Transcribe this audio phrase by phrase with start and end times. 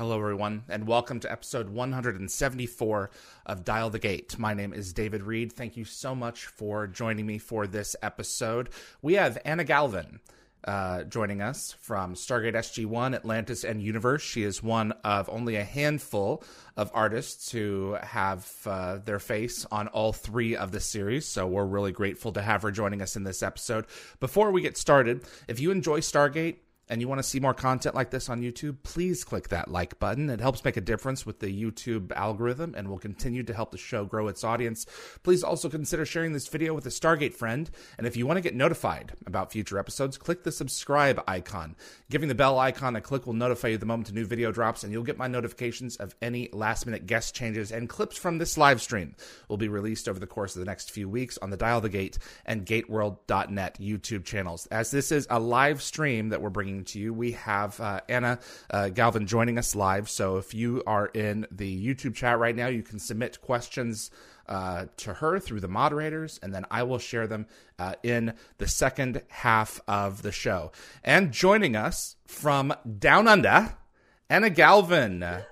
[0.00, 3.10] Hello, everyone, and welcome to episode 174
[3.44, 4.38] of Dial the Gate.
[4.38, 5.52] My name is David Reed.
[5.52, 8.70] Thank you so much for joining me for this episode.
[9.02, 10.20] We have Anna Galvin
[10.64, 14.22] uh, joining us from Stargate SG 1, Atlantis, and Universe.
[14.22, 16.42] She is one of only a handful
[16.78, 21.66] of artists who have uh, their face on all three of the series, so we're
[21.66, 23.84] really grateful to have her joining us in this episode.
[24.18, 26.56] Before we get started, if you enjoy Stargate,
[26.90, 29.98] and you want to see more content like this on YouTube, please click that like
[30.00, 30.28] button.
[30.28, 33.78] It helps make a difference with the YouTube algorithm and will continue to help the
[33.78, 34.86] show grow its audience.
[35.22, 37.70] Please also consider sharing this video with a Stargate friend.
[37.96, 41.76] And if you want to get notified about future episodes, click the subscribe icon.
[42.10, 44.82] Giving the bell icon a click will notify you the moment a new video drops,
[44.82, 48.58] and you'll get my notifications of any last minute guest changes and clips from this
[48.58, 49.14] live stream
[49.48, 51.88] will be released over the course of the next few weeks on the Dial the
[51.88, 54.66] Gate and GateWorld.net YouTube channels.
[54.66, 57.12] As this is a live stream that we're bringing to you.
[57.12, 58.38] We have uh, Anna
[58.70, 60.08] uh, Galvin joining us live.
[60.08, 64.10] So if you are in the YouTube chat right now, you can submit questions
[64.46, 67.46] uh, to her through the moderators, and then I will share them
[67.78, 70.72] uh, in the second half of the show.
[71.04, 73.74] And joining us from Down Under,
[74.28, 75.22] Anna Galvin.
[75.22, 75.44] Hi,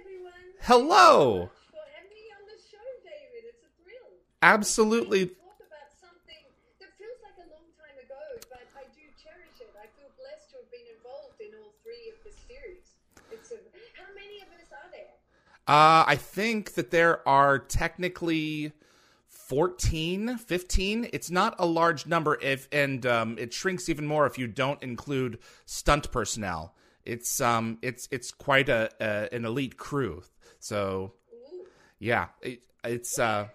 [0.00, 0.32] everyone.
[0.62, 1.50] Hello.
[1.70, 3.50] For having me on the show, David.
[3.50, 4.16] It's a thrill.
[4.40, 5.32] Absolutely.
[9.26, 9.70] Cherish it.
[9.74, 12.94] I feel blessed to have been involved in all three of the series.
[13.32, 13.58] It's a,
[13.98, 15.18] how many of us are there?
[15.66, 18.72] Uh, I think that there are technically
[19.26, 21.08] 14, 15.
[21.12, 24.82] It's not a large number if and um, it shrinks even more if you don't
[24.82, 26.74] include stunt personnel.
[27.04, 30.24] It's um it's it's quite a, a an elite crew.
[30.58, 31.12] So
[32.00, 33.46] yeah, it, it's uh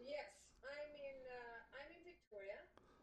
[0.00, 0.32] Yes,
[0.64, 2.56] I'm in uh, I'm in Victoria,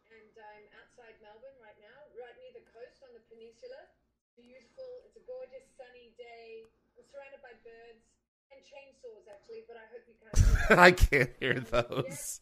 [0.09, 3.91] and I'm outside Melbourne right now, right near the coast on the peninsula.
[4.39, 5.05] Beautiful.
[5.05, 6.65] It's a gorgeous sunny day.
[6.97, 8.01] I'm surrounded by birds
[8.49, 10.37] and chainsaws, actually, but I hope you can't.
[10.41, 10.79] hear.
[10.87, 12.41] I can't hear those.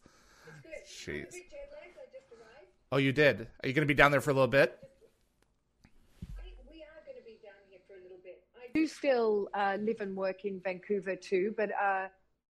[0.64, 0.84] good.
[0.88, 1.28] Jeez.
[1.28, 1.96] I'm a bit jet lagged.
[2.00, 2.72] I just arrived.
[2.88, 3.50] Oh, you did.
[3.60, 4.78] Are you going to be down there for a little bit?
[6.38, 8.40] I, we are going to be down here for a little bit.
[8.56, 12.06] I do still uh, live and work in Vancouver too, but uh,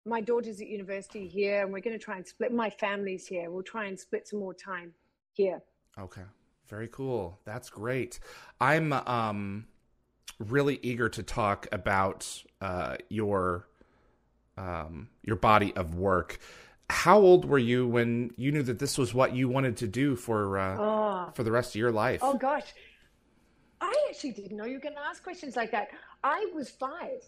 [0.06, 2.54] my daughter's at university here, and we're going to try and split.
[2.54, 3.50] My family's here.
[3.50, 4.94] We'll try and split some more time
[5.34, 5.62] here.
[6.00, 6.22] Okay.
[6.68, 7.40] Very cool.
[7.46, 8.20] That's great.
[8.62, 9.66] I'm um
[10.38, 13.68] really eager to talk about uh your
[14.56, 16.38] um your body of work.
[16.92, 20.16] How old were you when you knew that this was what you wanted to do
[20.16, 22.20] for uh Oh, for the rest of your life?
[22.24, 22.72] oh gosh,
[23.82, 25.90] I actually didn't know you were going to ask questions like that.
[26.24, 27.22] I was five,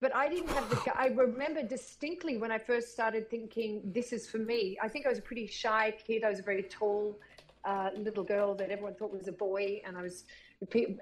[0.00, 0.96] but I didn't have the.
[0.96, 5.08] I remember distinctly when I first started thinking, "This is for me." I think I
[5.08, 6.24] was a pretty shy kid.
[6.24, 7.18] I was a very tall
[7.64, 10.24] uh, little girl that everyone thought was a boy, and I was.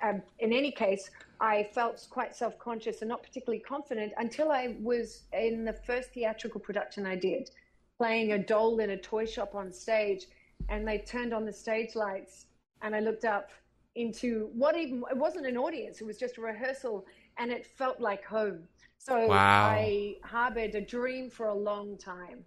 [0.02, 1.10] Um, in any case,
[1.40, 6.60] I felt quite self-conscious and not particularly confident until I was in the first theatrical
[6.60, 7.50] production I did,
[7.96, 10.26] playing a doll in a toy shop on stage,
[10.68, 12.46] and they turned on the stage lights,
[12.82, 13.50] and I looked up
[13.96, 17.06] into what even it wasn't an audience; it was just a rehearsal,
[17.38, 18.68] and it felt like home.
[18.98, 19.68] So Wow.
[19.70, 22.44] I harbored a dream for a long time.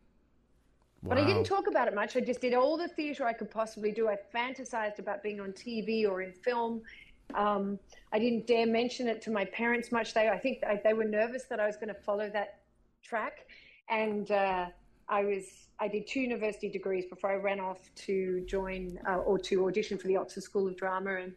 [1.04, 2.18] But I didn't talk about it much.
[2.18, 4.10] I just did all the theater I could possibly do.
[4.10, 6.82] I fantasized about being on TV or in film.
[7.36, 7.80] Um,
[8.12, 10.14] I didn't dare mention it to my parents much.
[10.14, 12.60] They, I think they, they were nervous that I was going to follow that
[13.02, 13.46] track.
[13.90, 14.68] And uh,
[15.10, 15.44] I was,
[15.80, 19.98] I did two university degrees before I ran off to join uh, or to audition
[19.98, 21.34] for the Oxford School of Drama and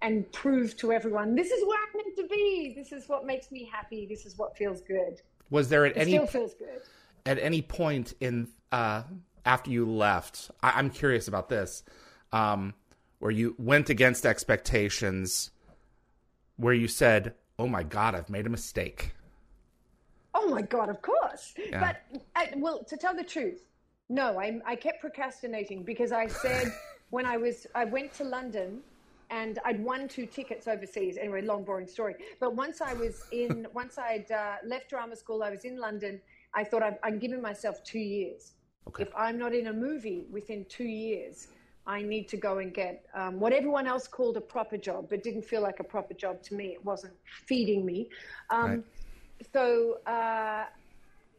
[0.00, 2.72] and prove to everyone this is where I'm meant to be.
[2.76, 4.06] This is what makes me happy.
[4.06, 5.20] This is what feels good.
[5.50, 6.82] Was there at It any still feels good.
[7.26, 9.02] at any point in uh
[9.44, 11.82] after you left I, i'm curious about this
[12.32, 12.74] um
[13.18, 15.50] where you went against expectations
[16.56, 19.14] where you said oh my god i've made a mistake
[20.34, 21.27] Oh my god, of course.
[21.56, 21.80] Yeah.
[21.80, 23.64] But uh, well, to tell the truth,
[24.08, 26.72] no, I I kept procrastinating because I said
[27.10, 28.82] when I was I went to London
[29.30, 31.18] and I'd won two tickets overseas.
[31.20, 32.14] Anyway, long boring story.
[32.40, 36.20] But once I was in, once I'd uh, left drama school, I was in London.
[36.54, 38.52] I thought I'm, I'm giving myself two years.
[38.88, 39.02] Okay.
[39.02, 41.48] If I'm not in a movie within two years,
[41.86, 45.22] I need to go and get um, what everyone else called a proper job, but
[45.22, 46.66] didn't feel like a proper job to me.
[46.68, 47.14] It wasn't
[47.46, 48.08] feeding me.
[48.50, 48.84] Um, Right.
[49.52, 50.64] So, uh,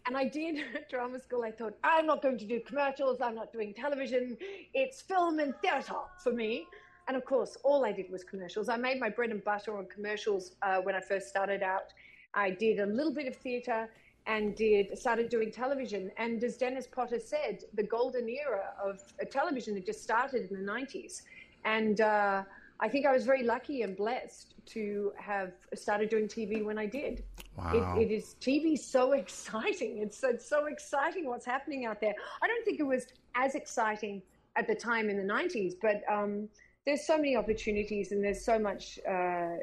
[0.09, 1.44] and I did drama school.
[1.44, 3.21] I thought, I'm not going to do commercials.
[3.21, 4.38] I'm not doing television.
[4.73, 6.65] It's film and theatre for me.
[7.07, 8.69] And of course, all I did was commercials.
[8.69, 11.94] I made my bread and butter on commercials uh, when I first started out.
[12.33, 13.88] I did a little bit of theatre
[14.25, 16.11] and did started doing television.
[16.17, 20.65] And as Dennis Potter said, the golden era of uh, television had just started in
[20.65, 21.21] the 90s.
[21.65, 22.44] And uh,
[22.79, 26.88] I think I was very lucky and blessed to have started doing TV when I
[26.88, 27.23] did.
[27.59, 27.97] Wow.
[27.97, 30.00] It, it is TV so exciting.
[30.00, 32.13] It's, it's so exciting what's happening out there.
[32.41, 34.21] I don't think it was as exciting
[34.56, 36.50] at the time in the 90s, but um,
[36.85, 39.56] there's so many opportunities and there's so much uh,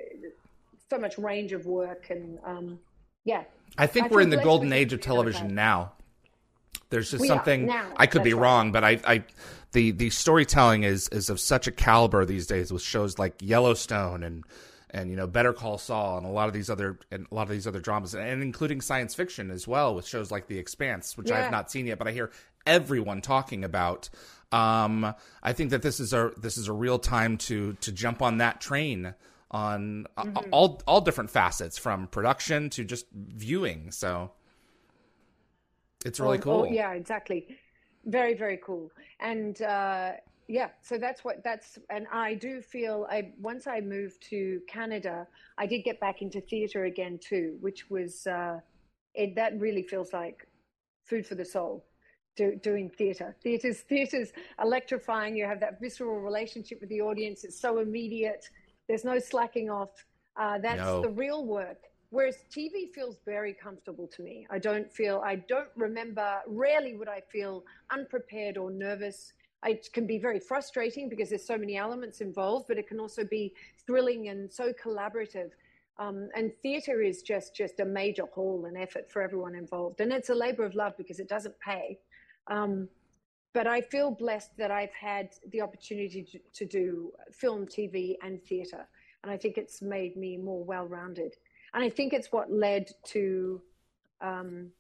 [0.88, 2.78] so much range of work and um,
[3.24, 3.42] yeah.
[3.76, 5.92] I think I we're in the golden age of television now.
[6.88, 8.42] There's just We something I could be that's right.
[8.42, 9.24] wrong, but I, I,
[9.72, 14.22] the the storytelling is is of such a caliber these days with shows like Yellowstone
[14.22, 14.44] and
[14.90, 17.42] and you know Better Call Saul and a lot of these other and a lot
[17.42, 21.16] of these other dramas and including science fiction as well with shows like The Expanse,
[21.16, 22.30] which I have not seen yet, but I hear
[22.66, 24.08] everyone talking about.
[24.52, 25.12] Um,
[25.42, 28.38] I think that this is a this is a real time to to jump on
[28.38, 29.14] that train
[29.50, 30.48] on Mm-hmm.
[30.52, 33.90] all all different facets from production to just viewing.
[33.90, 34.32] So
[36.04, 36.60] it's really Oh, cool.
[36.68, 37.56] oh, yeah, exactly.
[38.04, 38.90] Very, very cool.
[39.20, 40.12] And uh,
[40.48, 41.78] yeah, so that's what that's.
[41.90, 45.26] And I do feel I once I moved to Canada,
[45.58, 48.60] I did get back into theatre again too, which was uh,
[49.14, 49.34] it.
[49.34, 50.46] That really feels like
[51.04, 51.84] food for the soul.
[52.36, 54.32] Do, doing theatre, theater's theater's
[54.62, 55.36] electrifying.
[55.36, 57.44] You have that visceral relationship with the audience.
[57.44, 58.48] It's so immediate.
[58.88, 60.04] There's no slacking off.
[60.36, 61.00] Uh, that's No.
[61.00, 61.78] the real work.
[62.10, 64.46] Whereas TV feels very comfortable to me.
[64.50, 69.32] I don't feel, I don't remember, rarely would I feel unprepared or nervous.
[69.64, 73.24] It can be very frustrating because there's so many elements involved, but it can also
[73.24, 73.54] be
[73.86, 75.50] thrilling and so collaborative.
[75.98, 80.12] Um, and theatre is just just a major haul and effort for everyone involved, and
[80.12, 81.98] it's a labor of love because it doesn't pay.
[82.48, 82.88] Um,
[83.54, 88.42] but I feel blessed that I've had the opportunity to, to do film, TV, and
[88.44, 88.86] theatre,
[89.22, 91.34] and I think it's made me more well-rounded.
[91.72, 93.62] And I think it's what led to
[94.20, 94.70] um,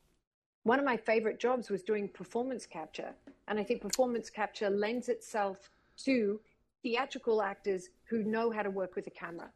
[0.64, 3.14] one of my favorite jobs was doing performance capture,
[3.48, 5.70] and I think performance capture lends itself
[6.04, 6.40] to
[6.82, 9.50] theatrical actors who know how to work with a camera.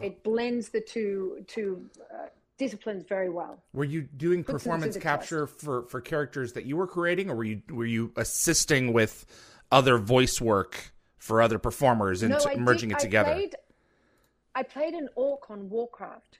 [0.00, 2.26] It blends the two two uh,
[2.58, 3.62] disciplines very well.
[3.72, 7.44] Were you doing Puts performance capture for for characters that you were creating, or were
[7.44, 9.24] you were you assisting with
[9.72, 13.30] other voice work for other performers and I merging did- it together?
[13.30, 13.54] I played,
[14.54, 16.38] I played an orc on Warcraft.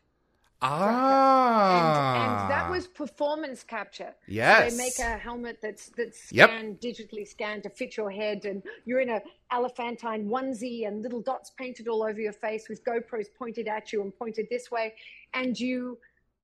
[0.71, 4.15] Ah, and, and that was performance capture.
[4.15, 4.71] So Yes.
[4.71, 6.51] they make a helmet that's that's Yep.
[6.51, 9.23] scanned digitally scanned to fit your head, and you're in a
[9.53, 14.03] elephantine onesie and little dots painted all over your face with GoPros pointed at you
[14.03, 14.95] and pointed this way,
[15.35, 15.99] and you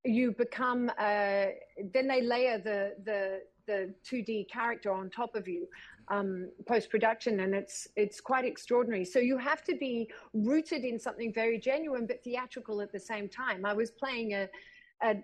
[0.04, 0.90] you become.
[0.98, 1.46] Uh,
[1.92, 5.68] then they layer the the the 2D character on top of you
[6.08, 9.04] um, post production, and it's it's quite extraordinary.
[9.04, 13.28] So you have to be rooted in something very genuine but theatrical at the same
[13.28, 13.64] time.
[13.64, 14.48] I was playing a,
[15.02, 15.16] a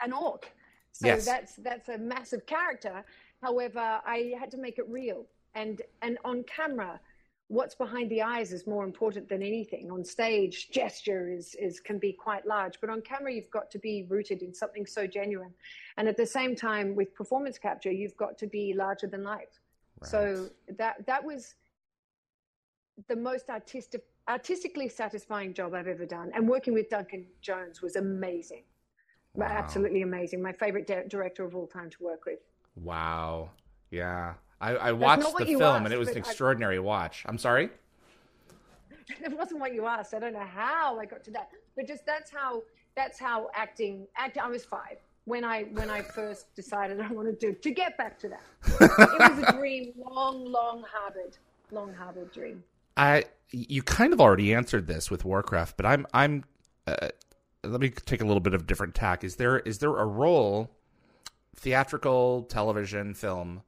[0.00, 0.50] an orc,
[0.92, 1.24] so Yes.
[1.24, 3.04] that's that's a massive character.
[3.42, 7.00] However, I had to make it real, and and on camera.
[7.48, 9.90] What's behind the eyes is more important than anything.
[9.90, 13.78] On stage, gesture is, is can be quite large, but on camera, you've got to
[13.78, 15.52] be rooted in something so genuine.
[15.98, 19.60] And at the same time, with performance capture, you've got to be larger than life.
[20.04, 21.54] So that that was
[23.08, 26.30] the most artistic, artistically satisfying job I've ever done.
[26.34, 28.64] And working with Duncan Jones was amazing,
[29.34, 29.46] Wow.
[29.48, 30.42] absolutely amazing.
[30.42, 32.38] My favorite di- director of all time to work with.
[32.76, 33.50] Wow.
[33.90, 34.34] Yeah.
[34.60, 37.24] I, I watched the film asked, and it was an but I- extraordinary watch.
[37.26, 37.70] I'm sorry?
[39.20, 40.14] It wasn't what you asked.
[40.14, 42.62] I don't know how I got to that, but just that's how
[42.94, 44.06] that's how acting.
[44.16, 44.42] Acting.
[44.42, 47.54] I was five when I when I first decided I want to do.
[47.54, 48.42] To get back to that,
[48.80, 51.36] it was a dream, long, long harbored,
[51.70, 52.62] long harbored dream.
[52.96, 56.44] I you kind of already answered this with Warcraft, but I'm I'm
[56.86, 57.08] uh,
[57.64, 59.22] let me take a little bit of different tack.
[59.24, 60.70] Is there is there a role
[61.54, 63.62] theatrical, television, film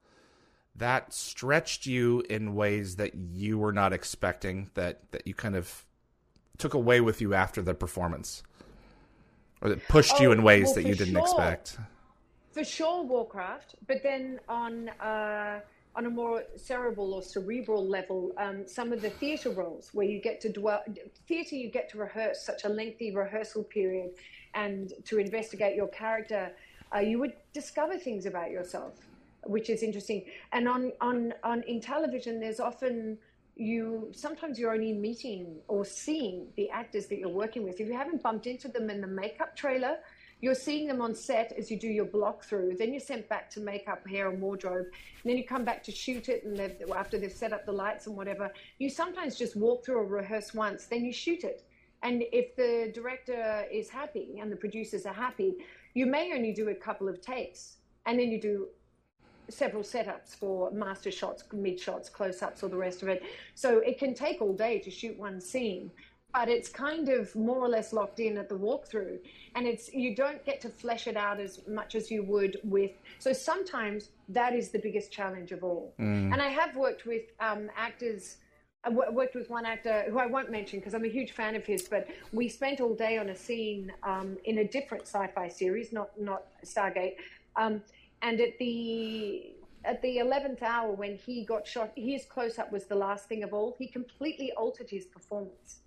[0.76, 5.84] that stretched you in ways that you were not expecting that that you kind of
[6.58, 8.42] took away with you after the performance?
[9.64, 11.22] Or that pushed you Oh, in ways well, that you didn't sure.
[11.22, 11.78] expect?
[12.52, 13.76] For sure, Warcraft.
[13.88, 15.60] But then on uh,
[15.96, 20.20] on a more cerebral or cerebral level, um, some of the theatre roles where you
[20.20, 20.82] get to dwell,
[21.26, 24.10] theatre, you get to rehearse such a lengthy rehearsal period
[24.54, 26.52] and to investigate your character,
[26.94, 28.94] uh, you would discover things about yourself,
[29.44, 30.24] which is interesting.
[30.52, 33.18] And on, on, on in television, there's often
[33.56, 37.80] you sometimes you're only meeting or seeing the actors that you're working with.
[37.80, 39.98] If you haven't bumped into them in the makeup trailer,
[40.40, 42.76] you're seeing them on set as you do your block through.
[42.76, 44.86] Then you're sent back to makeup, hair, and wardrobe.
[44.86, 47.72] And then you come back to shoot it, and they've, after they've set up the
[47.72, 51.64] lights and whatever, you sometimes just walk through or rehearse once, then you shoot it.
[52.02, 55.54] And if the director is happy and the producers are happy,
[55.94, 58.68] you may only do a couple of takes, and then you do
[59.48, 63.22] several setups for master shots, mid shots, close ups, or the rest of it.
[63.54, 65.90] So it can take all day to shoot one scene
[66.34, 69.18] but it's kind of more or less locked in at the walkthrough
[69.54, 72.90] and it's you don't get to flesh it out as much as you would with
[73.18, 76.32] so sometimes that is the biggest challenge of all mm.
[76.32, 78.38] and i have worked with um, actors
[78.86, 81.64] I worked with one actor who I won't mention because I'm a huge fan of
[81.64, 85.90] his, but we spent all day on a scene um, in a different sci-fi series,
[85.90, 87.14] not not Stargate.
[87.56, 87.80] Um,
[88.24, 89.52] and at the
[89.84, 93.52] at the eleventh hour, when he got shot, his close-up was the last thing of
[93.52, 93.76] all.
[93.78, 95.80] He completely altered his performance.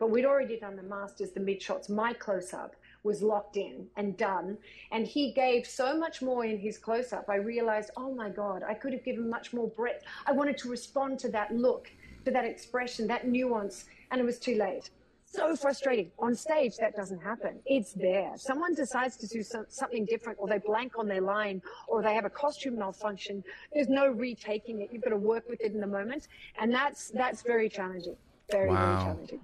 [0.00, 1.88] But we'd already done the masters, the mid shots.
[1.88, 2.74] My close up
[3.04, 4.58] was locked in and done.
[4.90, 7.26] And he gave so much more in his close up.
[7.28, 10.04] I realized, oh my God, I could have given much more breadth.
[10.26, 11.88] I wanted to respond to that look,
[12.24, 14.90] to that expression, that nuance, and it was too late.
[15.36, 16.10] So frustrating.
[16.18, 17.58] On stage, that doesn't happen.
[17.66, 18.32] It's there.
[18.36, 22.24] Someone decides to do something different, or they blank on their line, or they have
[22.24, 23.44] a costume malfunction.
[23.74, 24.88] There's no retaking it.
[24.92, 26.28] You've got to work with it in the moment,
[26.58, 28.16] and that's that's very challenging.
[28.50, 28.86] Very wow.
[28.86, 29.40] very challenging.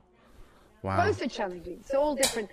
[0.83, 1.05] Wow.
[1.05, 1.79] Both are challenging.
[1.81, 2.49] It's all different.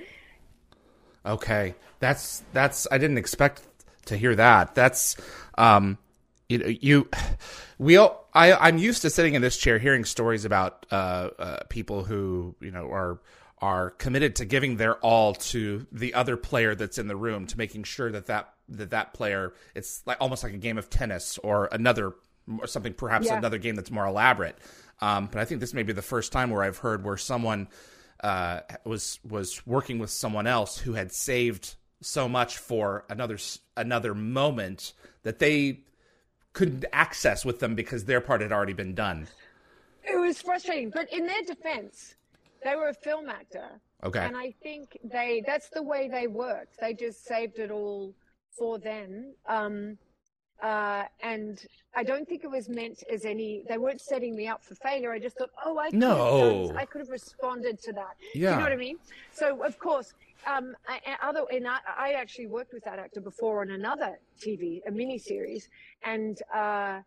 [1.25, 2.87] Okay, that's that's.
[2.91, 3.61] I didn't expect
[4.05, 4.75] to hear that.
[4.75, 5.15] That's
[5.57, 5.97] um,
[6.49, 7.09] you know, you
[7.77, 8.28] we all.
[8.39, 12.55] I I'm used to sitting in this chair hearing stories about uh, uh people who
[12.61, 13.19] you know are
[13.61, 17.57] are committed to giving their all to the other player that's in the room to
[17.57, 21.37] making sure that that that that player it's like almost like a game of tennis
[21.39, 22.13] or another
[22.59, 23.37] or something perhaps yeah.
[23.37, 24.57] another game that's more elaborate
[25.01, 27.67] um, but i think this may be the first time where i've heard where someone
[28.23, 33.37] uh, was was working with someone else who had saved so much for another
[33.75, 34.93] another moment
[35.23, 35.81] that they
[36.53, 39.27] couldn't access with them because their part had already been done.
[40.03, 42.15] It was frustrating, but in their defense,
[42.63, 43.69] they were a film actor.
[44.03, 44.19] Okay.
[44.19, 46.79] And I think they that's the way they worked.
[46.79, 48.13] They just saved it all
[48.57, 49.33] for them.
[49.47, 49.97] Um,
[50.61, 51.65] uh, and
[51.95, 53.63] I don't think it was meant as any.
[53.67, 55.11] They weren't setting me up for failure.
[55.11, 58.15] I just thought, oh, I could no, have done, I could have responded to that.
[58.33, 58.97] Yeah, Do you know what I mean.
[59.31, 60.13] So of course,
[60.47, 64.79] um, I, other and I, I, actually worked with that actor before on another TV,
[64.87, 65.69] a mini series,
[66.03, 66.99] and uh,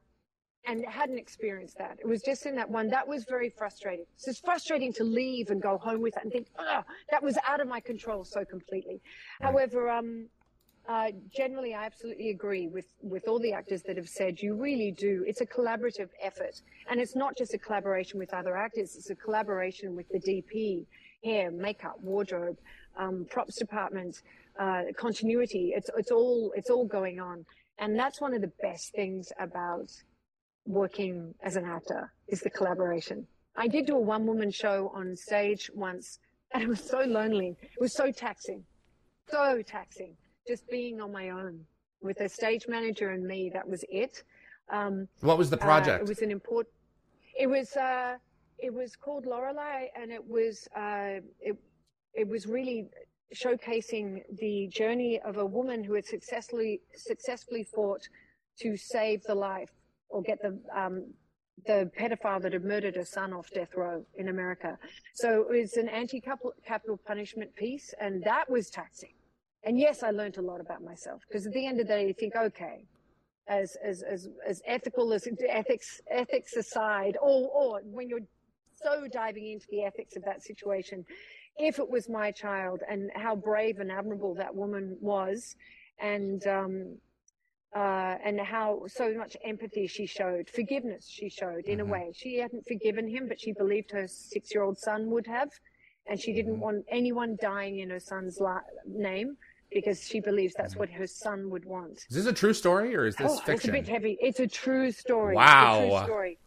[0.67, 1.99] and hadn't experienced that.
[1.99, 2.89] It was just in that one.
[2.89, 4.07] That was very frustrating.
[4.17, 7.37] So it's frustrating to leave and go home with that and think, oh, that was
[7.49, 9.01] out of my control so completely.
[9.41, 9.51] Right.
[9.51, 10.29] However, um,
[10.89, 14.91] uh, generally, I absolutely agree with, with all the actors that have said you really
[14.93, 15.25] do.
[15.27, 16.61] It's a collaborative effort.
[16.89, 20.87] And it's not just a collaboration with other actors, it's a collaboration with the DP,
[21.25, 22.59] hair, makeup, wardrobe,
[22.99, 24.23] um, props department,
[24.59, 25.73] uh, continuity.
[25.75, 27.45] It's, it's, all, it's all going on.
[27.79, 29.91] And that's one of the best things about
[30.67, 33.27] working as an actor is the collaboration.
[33.57, 36.19] I did do a one woman show on stage once,
[36.55, 37.57] and it was so lonely.
[37.63, 38.65] It was so taxing.
[39.29, 41.65] So taxing just being on my own
[42.01, 43.51] with a stage manager and me.
[43.53, 44.23] That was it.
[44.71, 46.01] Um, what was the project?
[46.01, 46.75] Uh, it was an important.
[47.39, 47.77] It was.
[47.77, 48.17] Uh,
[48.59, 50.69] it was called Lorelei, and it was.
[50.77, 51.57] Uh, it.
[52.15, 52.89] It was really
[53.35, 58.03] showcasing the journey of a woman who had successfully successfully fought
[58.61, 59.71] to save the life
[60.09, 61.07] or get the um,
[61.67, 64.79] the pedophile that had murdered her son off death row in America.
[65.15, 69.13] So it was an anti-capital punishment piece, and that was taxing.
[69.65, 72.07] And yes, I learned a lot about myself because at the end of the day,
[72.09, 72.85] you think, okay,
[73.49, 78.27] as as as as ethical as ethics ethics aside, or or when you're
[78.75, 81.05] so diving into the ethics of that situation,
[81.59, 85.57] if it was my child and how brave and admirable that woman was,
[85.99, 86.97] and um,
[87.75, 91.89] uh, and how so much empathy she showed, forgiveness she showed in mm-hmm.
[91.89, 92.13] a way.
[92.15, 95.51] She hadn't forgiven him, but she believed her six-year-old son would have,
[96.07, 96.63] and she didn't mm-hmm.
[96.63, 99.37] want anyone dying in her son's la- name
[99.73, 102.05] because she believes that's what her son would want.
[102.11, 103.55] Is this a true story or is this oh, fiction?
[103.55, 104.19] It's a bit heavy.
[104.21, 105.35] It's a true story.
[105.35, 105.77] Wow.
[105.77, 106.39] It's a true story.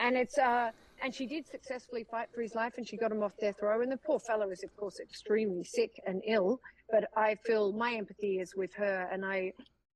[0.00, 0.70] And it's uh
[1.02, 3.80] and she did successfully fight for his life and she got him off death row
[3.82, 7.94] and the poor fellow is of course extremely sick and ill, but I feel my
[7.94, 9.52] empathy is with her and I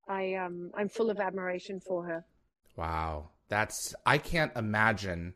[0.09, 2.25] I um I'm full of admiration for her.
[2.77, 3.31] Wow.
[3.49, 5.35] That's I can't imagine.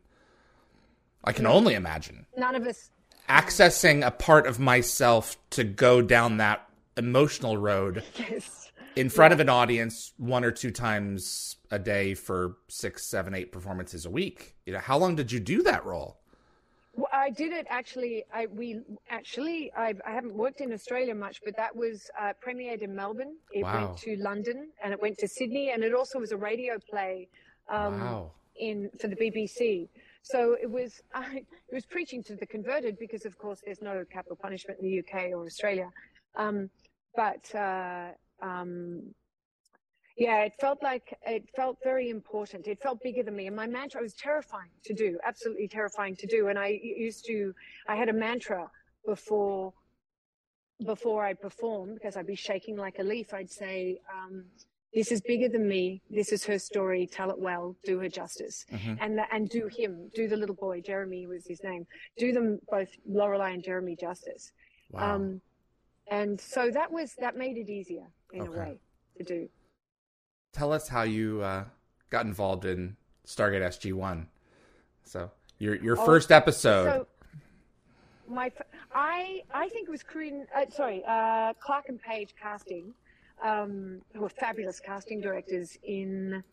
[1.23, 2.89] I can only imagine None of us.
[3.29, 8.71] accessing a part of myself to go down that emotional road Yes.
[8.95, 13.51] in front of an audience one or two times a day for six, seven, eight
[13.51, 14.55] performances a week.
[14.65, 16.17] You know, how long did you do that role?
[16.93, 18.25] Well, I did it actually.
[18.33, 22.81] I we actually I've, I haven't worked in Australia much, but that was uh, premiered
[22.81, 23.35] in Melbourne.
[23.53, 23.85] It Wow.
[23.87, 27.29] went to London and it went to Sydney, and it also was a radio play
[27.69, 28.31] um, wow.
[28.57, 29.87] in for the BBC.
[30.21, 34.03] So it was I, it was preaching to the converted because, of course, there's no
[34.11, 35.89] capital punishment in the UK or Australia.
[36.35, 36.69] Um,
[37.15, 38.09] but uh,
[38.41, 39.13] um,
[40.17, 42.67] yeah, it felt like it felt very important.
[42.67, 46.27] It felt bigger than me, and my mantra was terrifying to do, absolutely terrifying to
[46.27, 46.47] do.
[46.49, 47.53] And I used to,
[47.87, 48.69] I had a mantra
[49.05, 49.73] before
[50.85, 53.33] before I perform because I'd be shaking like a leaf.
[53.33, 53.99] I'd say.
[54.11, 54.45] Um,
[54.93, 56.01] this is bigger than me.
[56.09, 57.07] This is her story.
[57.07, 57.77] Tell it well.
[57.85, 58.97] Do her justice, Mhm.
[58.99, 60.81] and the, and do him, do the little boy.
[60.81, 61.87] Jeremy was his name.
[62.17, 64.51] Do them both, Lorelei and Jeremy, justice.
[64.89, 65.15] Wow.
[65.15, 65.41] Um,
[66.07, 68.79] and so that was that made it easier in a way
[69.17, 69.49] to do.
[70.53, 71.63] Tell us how you uh,
[72.09, 74.27] got involved in Stargate SG One.
[75.03, 76.85] So your your Oh, first episode.
[76.85, 77.07] So
[78.27, 78.51] my,
[78.93, 80.45] I I think it was Corinne.
[80.55, 82.93] Uh, sorry, uh, Clark and Page casting,
[83.41, 86.43] um, who were fabulous casting directors in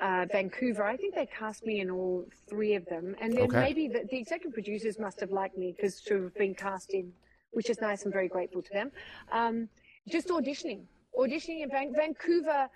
[0.00, 0.84] uh, Vancouver.
[0.84, 3.60] I think they cast me in all three of them, and then Okay.
[3.60, 7.12] maybe the, the executive producers must have liked me because to have been cast in,
[7.52, 8.06] which is nice.
[8.06, 8.90] I'm very grateful to them.
[9.30, 9.68] Um,
[10.08, 10.84] just auditioning,
[11.18, 12.68] auditioning in Van- Vancouver.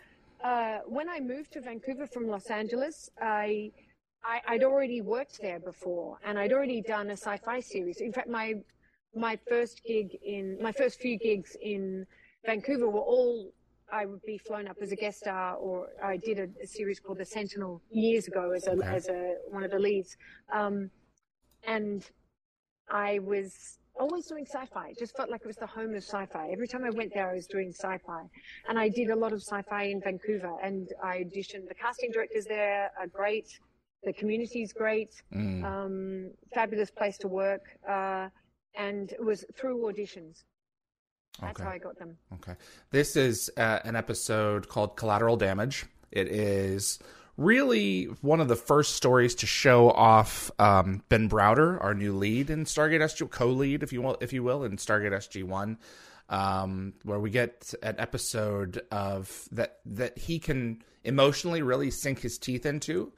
[0.44, 3.72] Uh, when I moved to Vancouver from Los Angeles, I
[4.22, 8.00] I, I'd already worked there before, and I'd already done a sci-fi series.
[8.02, 8.54] In fact, my
[9.14, 12.06] my first gig in my first few gigs in
[12.44, 13.52] Vancouver were all
[13.90, 17.00] I would be flown up as a guest star, or I did a, a series
[17.00, 18.86] called The Sentinel years ago as a Okay.
[18.96, 20.16] as a one of the leads,
[20.52, 20.90] um,
[21.66, 22.04] and
[22.90, 24.88] I was always doing sci-fi.
[24.88, 26.48] It just felt like it was the home of sci-fi.
[26.50, 28.22] Every time I went there, I was doing sci-fi,
[28.68, 30.52] and I did a lot of sci-fi in Vancouver.
[30.62, 31.69] And I auditioned.
[31.69, 33.58] The casting directors there are great.
[34.02, 35.23] The community is great.
[35.34, 37.62] Mm, Um, fabulous place to work.
[37.88, 38.28] Uh,
[38.76, 40.45] and it was through auditions.
[41.40, 41.64] That's okay.
[41.64, 42.16] how I got them.
[42.34, 42.54] Okay.
[42.90, 45.86] This is uh, an episode called Collateral Damage.
[46.12, 46.99] It is
[47.36, 52.50] really one of the first stories to show off um, Ben Browder, our new lead
[52.50, 55.78] in Stargate SG, co-lead, if you will, if you will, in Stargate SG One,
[56.28, 62.38] um, where we get an episode of that that he can emotionally really sink his
[62.38, 63.12] teeth into,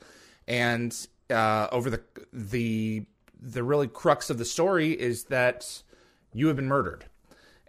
[0.48, 2.02] and uh, over the
[2.32, 3.06] the
[3.40, 5.82] the really crux of the story is that
[6.32, 7.04] you have been murdered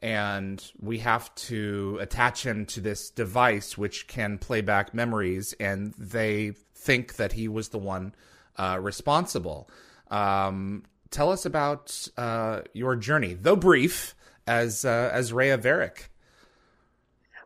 [0.02, 5.94] and we have to attach him to this device which can play back memories and
[5.98, 8.14] they think that he was the one
[8.58, 9.70] uh, responsible.
[10.10, 14.16] Um, tell us about uh, your journey though brief
[14.48, 16.10] as uh, as Reya Varrick.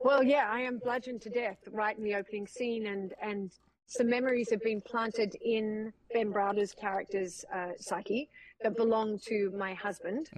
[0.04, 3.52] Well, yeah, I am bludgeoned to death right in the opening scene, and and
[3.92, 8.30] some memories have been planted in Ben Browder's character's uh, psyche
[8.64, 10.30] that belong to my husband,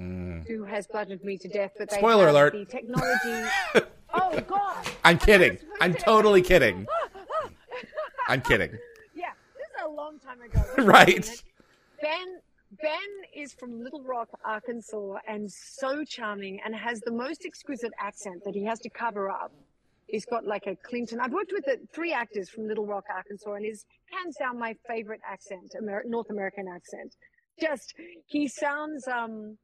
[0.48, 1.74] who has bludgeoned me to death.
[1.78, 2.00] But they Mm.
[2.00, 2.54] Spoiler alert.
[2.54, 3.50] The technology.
[4.16, 4.88] oh God!
[5.06, 6.88] I'm kidding I'm totally kidding
[8.28, 8.72] I'm kidding
[9.16, 10.64] Yeah, this is a long time ago.
[10.84, 11.44] Right.
[12.02, 12.40] Ben
[12.82, 18.44] Ben is from Little Rock, Arkansas, and so charming, and has the most exquisite accent
[18.46, 19.52] that he has to cover up.
[20.14, 21.20] He's got like a Clinton.
[21.20, 24.76] I've worked with the three actors from Little Rock, Arkansas, and is hands down my
[24.88, 27.16] favorite accent, Amer- North American accent.
[27.60, 27.96] Just
[28.28, 29.58] he sounds um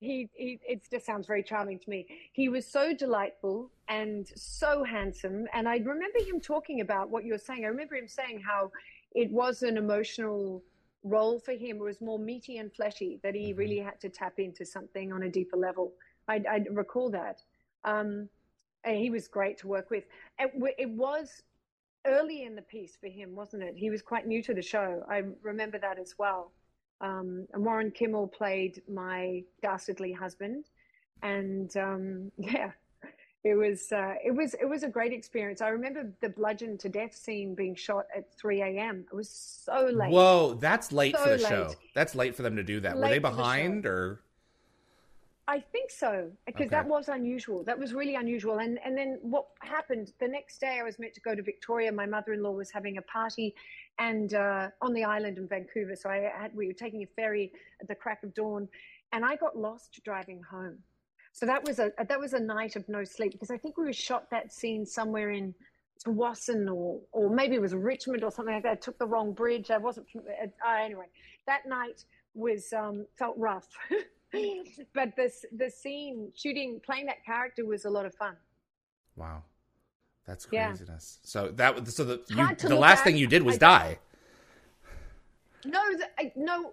[0.00, 2.04] he, he it just sounds very charming to me.
[2.32, 7.34] He was so delightful and so handsome, and I remember him talking about what you
[7.34, 7.64] were saying.
[7.64, 8.72] I remember him saying how
[9.14, 10.64] it was an emotional
[11.04, 11.76] role for him.
[11.76, 15.22] It was more meaty and fleshy that he really had to tap into something on
[15.22, 15.92] a deeper level.
[16.26, 17.40] I, I recall that.
[17.84, 18.28] Um,
[18.84, 20.04] and he was great to work with.
[20.38, 21.42] It, it was
[22.06, 23.74] early in the piece for him, wasn't it?
[23.76, 25.04] He was quite new to the show.
[25.08, 26.52] I remember that as well.
[27.00, 30.66] Um, and Warren Kimmel played my dastardly husband,
[31.22, 32.70] and um, yeah,
[33.44, 35.60] it was uh, it was it was a great experience.
[35.60, 39.04] I remember the bludgeon to death scene being shot at 3 a.m.
[39.12, 40.10] It was so late.
[40.12, 41.46] whoa that's late So for the late.
[41.48, 44.20] show that's late for them to do that were they for the behind or
[45.48, 46.76] I think so because Okay.
[46.76, 47.64] that was unusual.
[47.64, 48.58] That was really unusual.
[48.60, 50.78] And and then what happened the next day?
[50.80, 51.90] I was meant to go to Victoria.
[51.90, 53.54] My mother-in-law was having a party,
[53.98, 55.96] and uh, on the island in Vancouver.
[55.96, 58.68] So I had we were taking a ferry at the crack of dawn,
[59.12, 60.78] and I got lost driving home.
[61.32, 63.84] So that was a that was a night of no sleep because I think we
[63.84, 65.54] were shot that scene somewhere in
[66.04, 68.72] Tsawwassen or or maybe it was Richmond or something like that.
[68.72, 69.70] I took the wrong bridge.
[69.72, 70.06] I wasn't.
[70.14, 70.46] Uh,
[70.80, 71.06] anyway,
[71.46, 73.68] that night was um, felt rough,
[74.94, 78.36] but this the scene shooting playing that character was a lot of fun.
[79.16, 79.42] Wow,
[80.26, 80.68] that's Yeah.
[80.68, 81.18] craziness.
[81.22, 83.04] So that so the you, the last at.
[83.04, 83.98] thing you did was I- die.
[85.64, 86.72] No, the, I, no.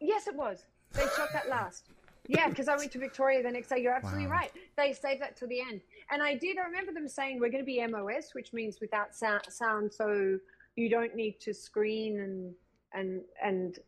[0.00, 0.64] Yes, it was.
[0.92, 1.84] They shot that last.
[2.26, 3.80] Yeah, because I went to Victoria the next day.
[3.80, 4.32] You're absolutely Wow.
[4.32, 4.52] right.
[4.76, 6.58] They saved that to the end, and I did.
[6.58, 10.38] I remember them saying we're going to be MOS, which means without sound, sound, so
[10.76, 12.54] you don't need to screen and
[12.94, 13.78] and and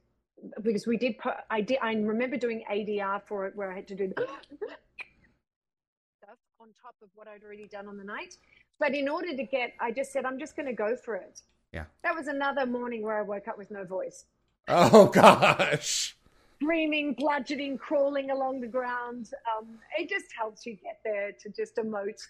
[0.63, 1.35] because we did put.
[1.51, 1.79] I did.
[1.83, 4.23] I remember doing ADR for it where I had to do the
[6.23, 8.37] stuff on top of what I'd already done on the night.
[8.79, 11.43] But in order to get, I just said I'm just going to go for it.
[11.73, 11.85] Yeah.
[12.03, 14.25] That was another morning where I woke up with no voice
[14.69, 16.17] Oh gosh.
[16.57, 19.31] screaming, bludgeoning, crawling along the ground.
[19.59, 22.21] Um, it just helps you get there to just emote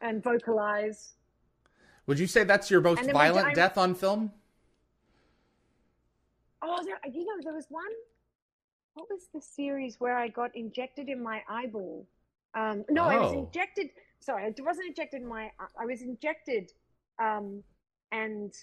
[0.00, 1.14] and vocalize.
[2.06, 4.32] Would you say that's your most And then we violent death on film?
[6.66, 7.84] Oh, there, you know, there was one.
[8.94, 12.06] What was the series where I got injected in my eyeball?
[12.54, 13.38] Um, no, I was Oh.
[13.46, 13.90] injected.
[14.20, 15.50] Sorry, it wasn't injected in my.
[15.78, 16.72] I was injected,
[17.18, 17.62] um,
[18.12, 18.54] and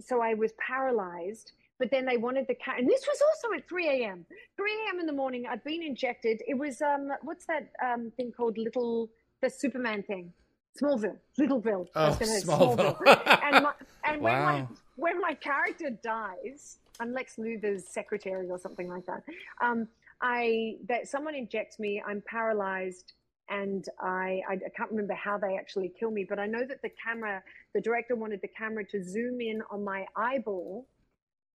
[0.00, 1.52] so I was paralyzed.
[1.78, 4.24] But then they wanted the cat, and this was also at 3 a.m.
[4.56, 4.98] 3 a.m.
[5.00, 5.46] in the morning.
[5.46, 6.42] I'd been injected.
[6.46, 8.56] It was um, what's that um thing called?
[8.56, 9.10] Little
[9.42, 10.32] the Superman thing,
[10.80, 11.86] Smallville, Littleville.
[11.94, 12.96] Oh, gonna Smallville.
[13.44, 13.72] and my,
[14.04, 14.68] and when my Wow.
[14.98, 19.22] When my character dies, I'm Lex Luthor's secretary or something like that.
[19.62, 19.86] Um,
[20.20, 23.12] I that someone injects me, I'm paralyzed,
[23.48, 26.82] and I, I I can't remember how they actually kill me, but I know that
[26.82, 27.42] the camera,
[27.74, 30.88] the director wanted the camera to zoom in on my eyeball.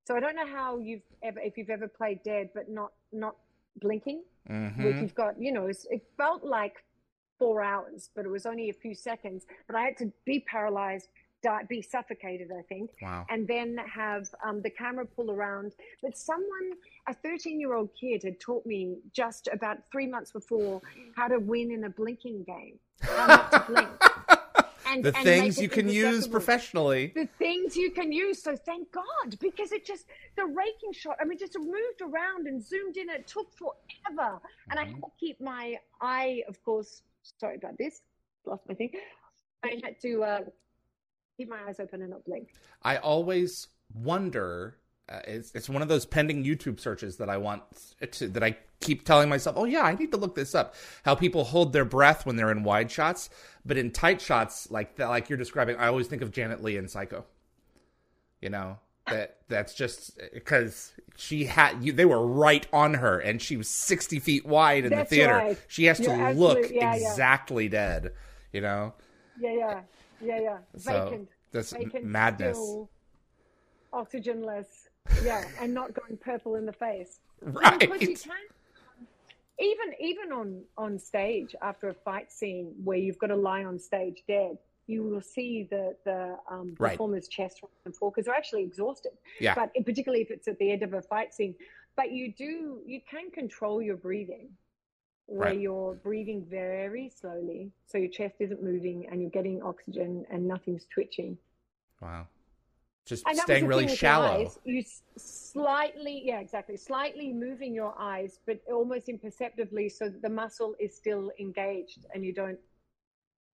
[0.05, 3.35] So I don't know how you've ever if you've ever played dead, but not not
[3.81, 4.83] blinking Mhm.
[4.83, 6.83] which you've got, you know, it felt like
[7.39, 9.45] four hours, but it was only a few seconds.
[9.67, 11.07] But I had to be paralyzed,
[11.43, 13.25] die, be suffocated, I think, Wow.
[13.29, 15.73] and then have um, the camera pull around.
[16.01, 16.71] But someone,
[17.07, 20.81] a 13 year old kid, had taught me just about three months before
[21.15, 23.89] how to win in a blinking game, how not to blink.
[24.85, 27.13] And, the and things you can use professionally.
[27.15, 28.43] the things you can use.
[28.43, 31.15] So thank God, because it just the raking shot.
[31.19, 33.09] I mean, just moved around and zoomed in.
[33.09, 37.01] It took forever, and I had to keep my eye, of course.
[37.39, 38.01] Sorry about this.
[38.45, 38.91] Lost my thing.
[39.63, 40.41] I had to uh,
[41.37, 42.53] keep my eyes open and not blink.
[42.83, 44.77] I always wonder.
[45.09, 47.61] Uh, it's it's one of those pending YouTube searches that I want
[48.11, 50.75] to that I keep telling myself, oh yeah, I need to look this up.
[51.03, 53.29] How people hold their breath when they're in wide shots,
[53.65, 56.77] but in tight shots like that, like you're describing, I always think of Janet Leigh
[56.77, 57.25] in Psycho.
[58.41, 63.41] You know that that's just because she had you, they were right on her, and
[63.41, 65.33] she was sixty feet wide in That's the theater.
[65.33, 65.57] right.
[65.67, 67.09] She has to You're look absolute- yeah, yeah.
[67.11, 68.13] exactly dead.
[68.53, 68.93] You know,
[69.39, 69.81] Yeah, yeah,
[70.23, 70.57] yeah, yeah.
[70.77, 71.29] So, Vacant.
[71.51, 72.05] that's Vacant.
[72.05, 72.57] madness.
[72.57, 72.89] Still,
[73.91, 74.89] oxygenless.
[75.23, 77.19] Yeah, and not going purple in the face.
[77.41, 77.79] right?
[77.79, 78.31] Because you can
[79.59, 83.77] even even on on stage after a fight scene where you've got to lie on
[83.79, 84.57] stage dead,
[84.87, 86.91] you will see the the um, Right.
[86.91, 89.11] performer's chest rise and fall because they're actually exhausted.
[89.39, 89.55] Yeah.
[89.55, 91.53] But particularly if it's at the end of a fight scene,
[91.95, 94.49] but you do you can control your breathing.
[95.33, 95.59] Where Right.
[95.59, 100.85] you're breathing very slowly, so your chest isn't moving, and you're getting oxygen, and nothing's
[100.93, 101.39] twitching.
[102.01, 102.27] Wow.
[103.05, 104.41] Just And staying really thing with your shallow.
[104.43, 104.59] eyes.
[104.63, 104.83] You
[105.17, 111.31] slightly, yeah, exactly, slightly moving your eyes, but almost imperceptibly, so the muscle is still
[111.39, 112.59] engaged, and you don't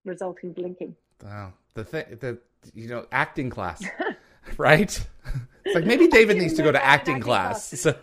[0.04, 0.98] result in blinking.
[1.24, 1.54] Wow.
[1.76, 2.40] The thing, the
[2.74, 3.82] you know, acting class,
[4.58, 4.94] right?
[5.66, 7.70] It's like maybe David needs to go to acting acting class.
[7.70, 7.82] class.
[7.82, 7.96] So,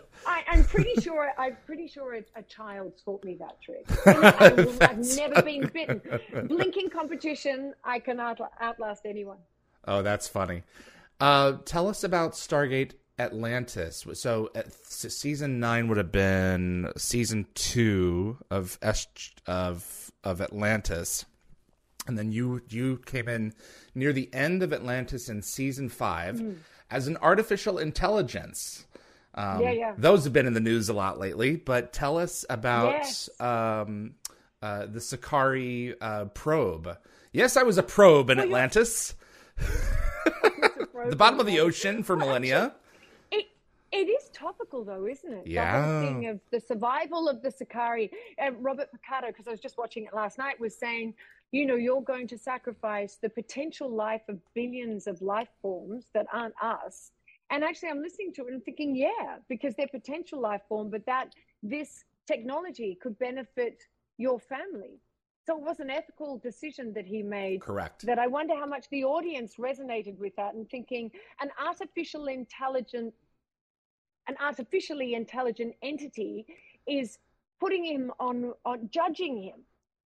[0.47, 1.31] I'm pretty sure.
[1.37, 3.85] I'm pretty sure a, a child taught me that trick.
[4.05, 6.01] I I've never been bitten.
[6.47, 9.37] Blinking competition, I can out, outlast anyone.
[9.87, 10.63] oh, that's funny.
[11.19, 14.05] Uh, tell us about Stargate Atlantis.
[14.13, 18.77] So, uh, season nine would have been season two of
[19.47, 21.25] of of Atlantis,
[22.07, 23.53] and then you you came in
[23.95, 26.41] near the end of Atlantis in season five
[26.91, 28.85] as an artificial intelligence.
[29.37, 29.93] Um, Yeah, yeah.
[29.97, 31.55] Those have been in the news a lot lately.
[31.55, 33.29] But tell us about Yes.
[33.39, 34.15] um,
[34.61, 36.97] uh, the Sakari uh, probe.
[37.31, 39.13] Yes, I was a probe in Atlantis,
[41.09, 42.73] the bottom of the ocean for millennia.
[43.31, 43.45] It
[43.91, 45.45] it is topical though, isn't it?
[45.45, 45.85] The Yeah.
[45.85, 48.11] whole thing of the survival of the Sakari.
[48.43, 51.13] Uh, Robert Picardo, because I was just watching it last night, was saying,
[51.51, 56.25] you know, you're going to sacrifice the potential life of billions of life forms that
[56.33, 57.11] aren't us.
[57.49, 61.05] And actually, I'm listening to it and thinking, yeah, because they're potential life form, but
[61.05, 61.33] that
[61.63, 63.83] this technology could benefit
[64.17, 64.99] your family.
[65.45, 67.61] So it was an ethical decision that he made.
[67.61, 68.05] Correct.
[68.05, 73.13] That I wonder how much the audience resonated with that and thinking an artificial intelligent,
[74.27, 76.45] an artificially intelligent entity
[76.85, 77.17] is
[77.61, 79.61] putting him on, on judging him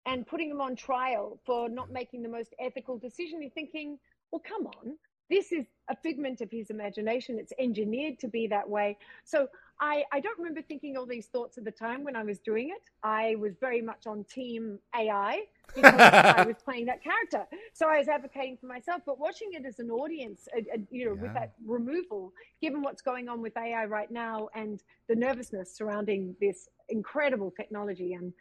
[0.06, 1.94] and putting him on trial for not mm-hmm.
[1.94, 3.42] making the most ethical decision.
[3.42, 3.98] You're thinking,
[4.30, 4.96] well, come on,
[5.30, 7.38] this is a figment of his imagination.
[7.38, 8.96] It's engineered to be that way.
[9.24, 9.48] So
[9.80, 12.70] I, I don't remember thinking all these thoughts at the time when I was doing
[12.70, 12.90] it.
[13.02, 15.42] I was very much on team AI
[15.74, 17.46] because I was playing that character.
[17.72, 21.06] So I was advocating for myself, but watching it as an audience, uh, uh, you
[21.06, 21.22] know, yeah.
[21.22, 26.36] with that removal, given what's going on with AI right now and the nervousness surrounding
[26.40, 28.32] this incredible technology and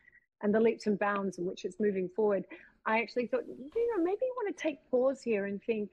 [0.41, 2.43] and the leaps and bounds in which it's moving forward,
[2.85, 5.91] I actually thought, you know, maybe you want to take pause here and think,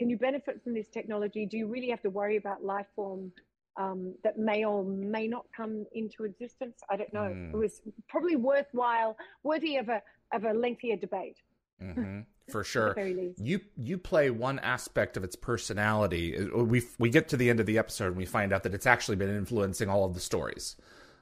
[0.00, 1.44] can you benefit from this technology?
[1.44, 3.30] Do you really have to worry about life form
[3.76, 6.80] um, that may or may not come into existence?
[6.88, 7.28] I don't know.
[7.28, 7.52] Mm.
[7.52, 10.00] It was probably worthwhile, worthy of a
[10.32, 11.36] of a lengthier debate.
[11.82, 12.20] Mm-hmm.
[12.50, 12.98] For sure,
[13.36, 16.48] you you play one aspect of its personality.
[16.50, 18.86] We we get to the end of the episode and we find out that it's
[18.86, 20.76] actually been influencing all of the stories.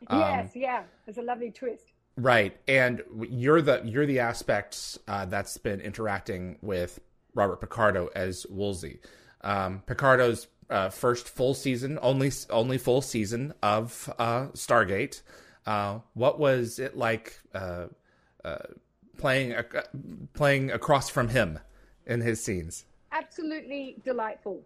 [0.08, 1.86] Yes, um, yeah, it's a lovely twist.
[2.16, 7.00] Right, and you're the you're the aspect uh, that's been interacting with
[7.34, 9.00] Robert Picardo as Woolsey.
[9.42, 15.22] Um, Picardo's uh, first full season, only only full season of uh, Stargate.
[15.66, 17.86] Uh, what was it like uh,
[18.44, 18.56] uh,
[19.16, 19.54] playing
[20.34, 21.58] playing across from him
[22.06, 22.84] in his scenes?
[23.12, 24.62] Absolutely delightful,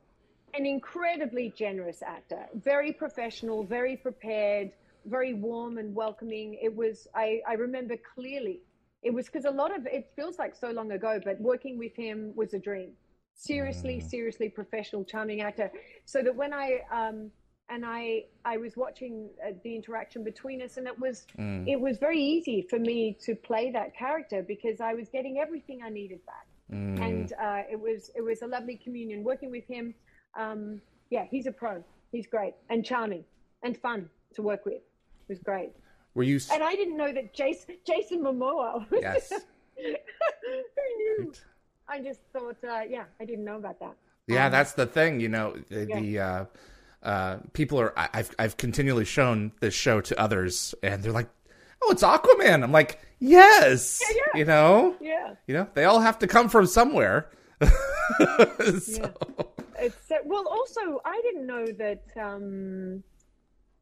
[0.54, 4.72] an incredibly generous actor, very professional, very prepared
[5.06, 6.58] very warm and welcoming.
[6.62, 8.60] It was, I, I remember clearly,
[9.02, 11.94] it was because a lot of it feels like so long ago, but working with
[11.94, 12.92] him was a dream.
[13.34, 14.08] Seriously, mm.
[14.08, 15.70] seriously professional, charming actor.
[16.04, 17.30] So that when I, um,
[17.68, 21.66] and I, I was watching uh, the interaction between us, and it was, mm.
[21.66, 25.80] it was very easy for me to play that character because I was getting everything
[25.82, 27.00] I needed back, mm.
[27.00, 29.94] and uh, it was, it was a lovely communion working with him.
[30.38, 31.82] Um, yeah, he's a pro.
[32.12, 33.24] He's great and charming
[33.62, 34.82] and fun to work with It
[35.28, 35.72] was great.
[36.14, 36.40] Were you?
[36.52, 38.90] And I didn't know that Jason Jason Momoa.
[38.90, 39.32] Was yes.
[39.76, 41.32] Who knew?
[41.88, 43.96] I just thought, uh, yeah, I didn't know about that.
[44.26, 45.20] Yeah, um, that's the thing.
[45.20, 46.00] You know, the, yeah.
[46.00, 46.44] the uh,
[47.02, 47.92] uh, people are.
[47.96, 51.28] I've I've continually shown this show to others, and they're like,
[51.82, 54.38] "Oh, it's Aquaman." I'm like, "Yes." Yeah, yeah.
[54.38, 54.96] You know.
[55.00, 55.34] Yeah.
[55.46, 57.30] You know, they all have to come from somewhere.
[57.60, 57.70] so.
[58.58, 59.10] Yeah.
[59.78, 60.46] It's uh, well.
[60.48, 62.04] Also, I didn't know that.
[62.20, 63.02] Um,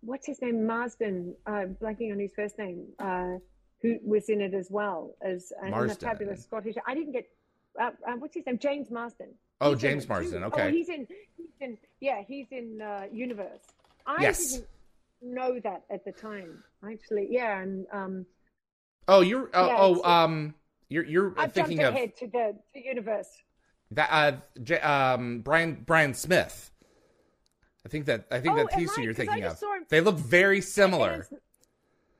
[0.03, 3.35] what's his name, Marsden, uh, blanking on his first name, uh,
[3.83, 6.77] who was in it as well as uh, a fabulous Scottish.
[6.87, 7.29] I didn't get
[7.81, 9.29] uh, uh, what's his name, James Marsden.
[9.61, 10.45] Oh, he's James Marsden.
[10.45, 10.69] Okay.
[10.69, 11.07] Oh, he's in.
[11.37, 11.79] He's in.
[12.01, 13.63] Yeah, he's in uh, Universe.
[14.07, 14.53] I yes.
[14.53, 14.67] didn't
[15.23, 16.63] know that at the time.
[16.85, 18.27] Actually, yeah, and um.
[19.09, 19.51] Oh, you're.
[19.55, 20.55] Uh, yeah, oh, um.
[20.89, 23.29] You're you're I've thinking jumped of ahead to the to Universe.
[23.93, 24.33] That uh,
[24.63, 26.70] J- um, Brian Brian Smith.
[27.85, 29.63] I think that I think oh, that he's who you're thinking of.
[29.89, 31.27] They look very similar.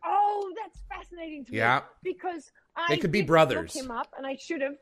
[0.05, 1.59] Oh, that's fascinating to me.
[1.59, 1.83] yeah.
[2.03, 3.75] because I they could be brothers.
[3.75, 4.77] Look him up, and I should have.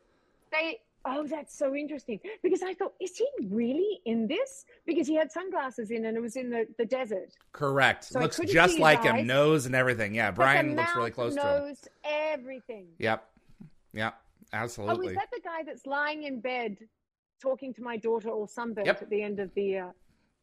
[0.52, 0.80] They.
[1.04, 2.20] Oh, that's so interesting.
[2.42, 4.66] Because I thought, is he really in this?
[4.84, 7.30] Because he had sunglasses in, and it was in the, the desert.
[7.52, 8.04] Correct.
[8.04, 10.14] So looks just like him, nose and everything.
[10.14, 11.68] Yeah, Brian looks really close nose, to him.
[11.68, 12.86] Nose, everything.
[12.98, 13.24] Yep.
[13.94, 14.14] Yep.
[14.52, 15.06] Absolutely.
[15.06, 16.76] Oh, is that the guy that's lying in bed
[17.40, 19.00] talking to my daughter or sunburnt yep.
[19.00, 19.78] at the end of the?
[19.78, 19.90] Uh,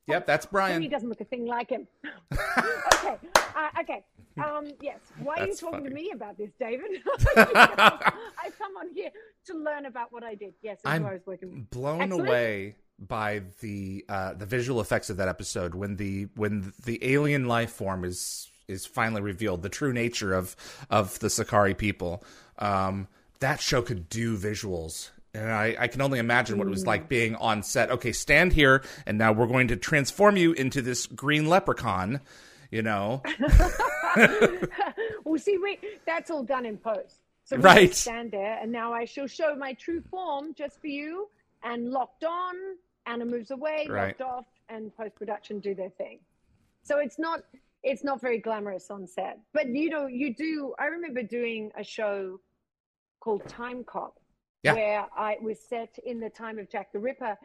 [0.07, 0.81] Yep, that's Brian.
[0.81, 1.87] He doesn't look a thing like him.
[2.33, 4.03] okay, uh, okay.
[4.37, 4.99] Um, yes.
[5.23, 5.89] Why are you talking funny.
[5.89, 7.01] to me about this, David?
[7.37, 9.09] I've come on here
[9.47, 10.53] to learn about what I did.
[10.61, 11.67] Yes, I'm I was working.
[11.71, 12.27] blown Excellent.
[12.27, 17.47] away by the uh, the visual effects of that episode when the when the alien
[17.47, 20.55] life form is is finally revealed, the true nature of
[20.89, 22.23] of the Sakari people.
[22.59, 23.07] Um,
[23.39, 27.09] that show could do visuals and I, I, can only imagine what it was like
[27.09, 27.91] being on set.
[27.91, 32.21] Okay, stand here, and now we're going to transform you into this green leprechaun.
[32.71, 33.21] You know.
[35.23, 37.19] well, see, we that's all done in post.
[37.43, 37.93] So right.
[37.93, 41.29] stand there, and now I shall show my true form just for you.
[41.63, 42.55] And locked on,
[43.07, 44.07] Anna moves away, right.
[44.19, 46.19] locked off, and post production do their thing.
[46.83, 47.41] So it's not
[47.83, 50.73] it's not very glamorous on set, but you know you do.
[50.79, 52.39] I remember doing a show
[53.19, 54.11] called Timecop
[54.65, 54.73] yeah.
[54.73, 57.37] where I was set in the time of Jack the Ripper.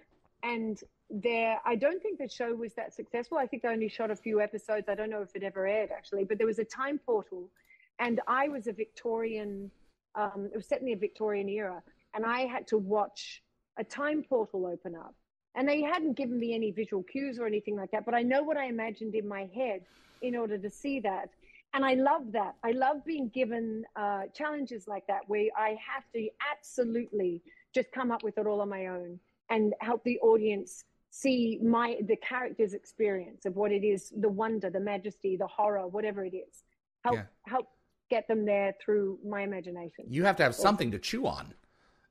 [0.43, 0.81] And
[1.11, 3.39] there, I don't think the show was that successful.
[3.39, 4.89] I think they only shot a few episodes.
[4.89, 7.51] I don't know if it ever aired actually, but there was a time portal,
[7.99, 9.71] and I was a Victorian.
[10.15, 11.83] Um, it was set in the Victorian era,
[12.15, 13.43] and I had to watch
[13.79, 15.15] a time portal open up.
[15.57, 18.43] And they hadn't given me any visual cues or anything like that, but I know
[18.43, 19.83] what I imagined in my head
[20.23, 21.31] in order to see that.
[21.73, 22.57] And I love that.
[22.65, 27.43] I love being given uh, challenges like that where I have to absolutely
[27.75, 31.99] just come up with it all on my own and help the audience see my
[32.07, 36.35] the character's experience of what it is the wonder the majesty the horror whatever it
[36.35, 36.65] is.
[37.05, 37.23] Help yeah.
[37.47, 37.69] help
[38.11, 40.05] get them there through my imagination.
[40.09, 41.55] You have to have something to chew on.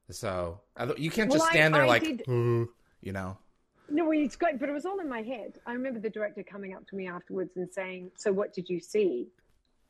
[0.10, 0.62] So
[0.98, 3.38] you can't just well, stand I, there I like did, you know?
[3.92, 5.60] No it's great but it was all in my head.
[5.66, 8.80] I remember the director coming up to me afterwards and saying so what did you
[8.80, 9.28] see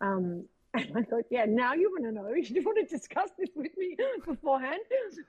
[0.02, 2.30] um, and I thought, yeah, now you want to know.
[2.36, 4.80] You want to discuss this with me beforehand.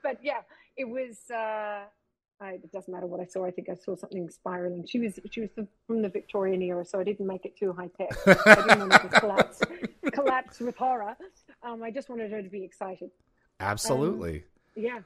[0.02, 0.40] But yeah,
[0.76, 1.18] it was.
[1.30, 1.84] Uh,
[2.42, 3.44] I, it doesn't matter what I saw.
[3.44, 4.86] I think I saw something spiraling.
[4.86, 7.72] She was she was the, from the Victorian era, so I didn't make it too
[7.72, 8.10] high tech.
[8.46, 9.60] I didn't want to collapse
[10.12, 11.16] collapse with horror.
[11.62, 13.10] Um, I just wanted her to be excited.
[13.60, 14.36] Absolutely.
[14.36, 14.42] Um,
[14.82, 14.98] yeah.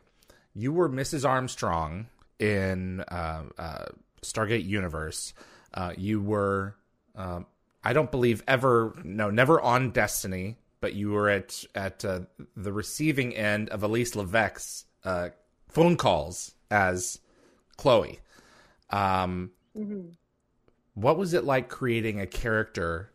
[0.55, 1.29] You were Mrs.
[1.29, 2.07] Armstrong
[2.39, 3.85] in uh, uh,
[4.23, 5.35] Stargate Universe.
[5.73, 6.77] Uh, you were
[7.17, 7.47] um,
[7.85, 12.21] I don't believe ever no never on Destiny, but you were at at uh,
[12.57, 15.29] the receiving end of Elyse Levesque's uh,
[15.69, 17.21] phone calls as
[17.77, 18.21] Chloe.
[18.91, 20.09] Um, mm-hmm.
[20.95, 23.11] What was it like creating a character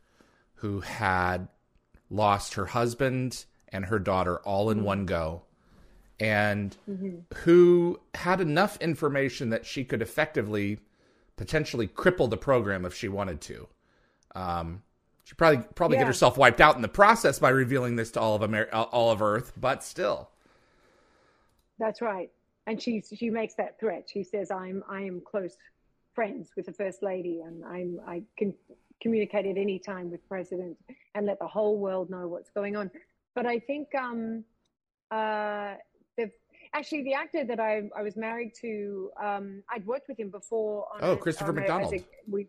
[0.56, 1.48] who had
[2.10, 4.88] lost her husband and her daughter all in mm-hmm.
[4.88, 5.44] one go,
[6.20, 7.20] and mm-hmm.
[7.38, 10.80] who had enough information that she could effectively,
[11.38, 13.68] potentially cripple the program if she wanted to?
[14.36, 14.84] Um,
[15.30, 16.02] she probably probably yeah.
[16.02, 19.12] get herself wiped out in the process by revealing this to all of Amer- all
[19.12, 20.30] of Earth, but still.
[21.78, 22.32] That's right,
[22.66, 24.10] and she she makes that threat.
[24.12, 25.56] She says, "I'm I am close
[26.16, 28.56] friends with the first lady, and I'm I can
[29.02, 30.76] communicate at any time with president
[31.14, 32.90] and let the whole world know what's going on."
[33.36, 34.44] But I think um,
[35.12, 35.76] uh,
[36.18, 36.32] the
[36.74, 40.88] actually the actor that I I was married to, um, I'd worked with him before.
[41.02, 41.94] oh, Christopher McDonald.
[41.94, 42.48] A, we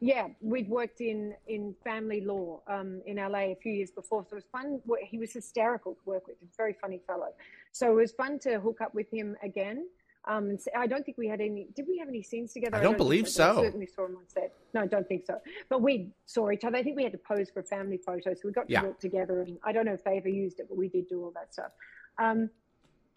[0.00, 4.32] yeah, we'd worked in in family law um, in LA a few years before, so
[4.32, 4.80] it was fun.
[5.02, 6.36] He was hysterical to work with.
[6.40, 7.28] He's a very funny fellow.
[7.72, 9.86] So it was fun to hook up with him again.
[10.26, 11.68] Um, I don't think we had any.
[11.76, 12.76] Did we have any scenes together?
[12.76, 13.56] I don't, I don't believe so.
[13.56, 13.62] so.
[13.62, 14.52] certainly saw him on set.
[14.72, 15.38] No, I don't think so.
[15.68, 16.78] But we saw each other.
[16.78, 18.82] I think we had to pose for a family photos, so we got to yeah.
[18.82, 19.42] work together.
[19.42, 21.52] And I don't know if they ever used it, but we did do all that
[21.52, 21.72] stuff.
[22.18, 22.50] Um,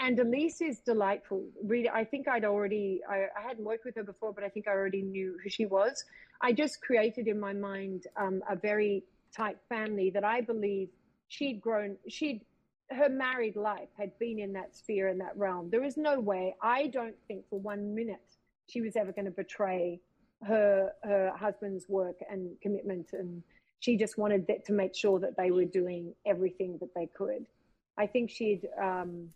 [0.04, 1.46] and Elyse is delightful.
[1.64, 4.68] Really, I think I'd already, I, I, hadn't worked with her before, but I think
[4.68, 6.04] I already knew who she was.
[6.42, 10.90] I just created in my mind um, a very tight family that I believe
[11.30, 12.42] she'd grown, she'd,
[12.92, 15.70] her married life had been in that sphere in that realm.
[15.70, 18.36] There is no way, I don't think for one minute
[18.68, 20.02] she was ever going to betray
[20.46, 23.08] her, her husband's work and commitment.
[23.14, 23.42] And
[23.80, 27.46] she just wanted that to make sure that they were doing everything that they could.
[27.98, 29.30] I think she'd, um,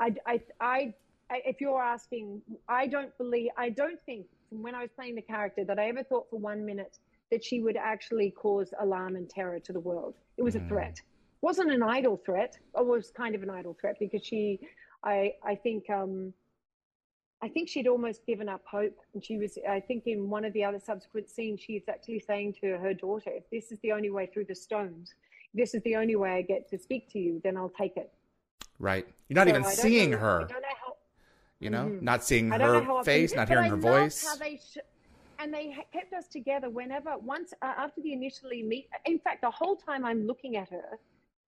[0.00, 0.94] I, I, I,
[1.30, 5.22] if you're asking, I don't believe, I don't think from when I was playing the
[5.22, 6.98] character that I ever thought for one minute
[7.30, 10.14] that she would actually cause alarm and terror to the world.
[10.36, 10.64] It was mm.
[10.64, 10.98] a threat.
[10.98, 12.58] It wasn't an idle threat.
[12.76, 14.58] It was kind of an idle threat because she,
[15.04, 16.32] I, I think, um,
[17.42, 18.98] I think she'd almost given up hope.
[19.14, 22.54] And she was, I think, in one of the other subsequent scenes, she's actually saying
[22.62, 25.14] to her daughter, if this is the only way through the stones,
[25.54, 28.12] this is the only way I get to speak to you, then I'll take it.
[28.80, 29.06] Right.
[29.28, 30.48] You're not so even seeing know, her.
[30.50, 30.96] How,
[31.60, 32.04] you know, mm-hmm.
[32.04, 34.26] not seeing her face, not hearing her voice.
[34.42, 34.78] Sh-
[35.38, 38.88] and they kept us together whenever, once uh, after the initially meet.
[39.06, 40.98] In fact, the whole time I'm looking at her,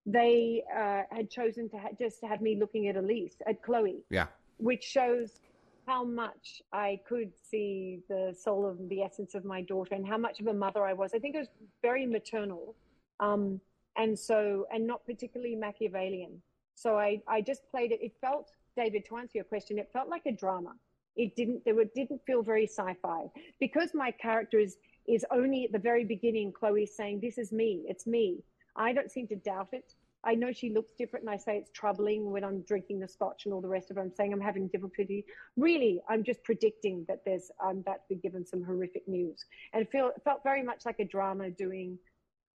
[0.07, 4.05] they uh, had chosen to ha- just have me looking at Elyse, at Chloe.
[4.11, 4.27] Yeah.
[4.59, 5.41] Which shows
[5.87, 10.19] how much I could see the soul of the essence of my daughter and how
[10.19, 11.13] much of a mother I was.
[11.15, 11.49] I think it was
[11.81, 12.77] very maternal.
[13.21, 13.61] Um,
[13.97, 16.41] and so, and not particularly Machiavellian.
[16.75, 18.01] So I, I just played it.
[18.03, 20.75] It felt, David, to answer your question, it felt like a drama.
[21.17, 23.27] It didn't, there were, didn't feel very sci-fi
[23.61, 27.85] because my character is, is only at the very beginning, Chloe saying, this is me,
[27.87, 28.43] it's me.
[28.75, 29.95] I don't seem to doubt it.
[30.25, 33.45] I know she looks different, and I say it's troubling when I'm drinking the scotch
[33.45, 34.01] and all the rest of it.
[34.01, 35.25] I'm saying I'm having difficulty.
[35.57, 39.83] Really, I'm just predicting that there's I'm about to be given some horrific news, and
[39.83, 41.99] it, feel, it felt very much like a drama doing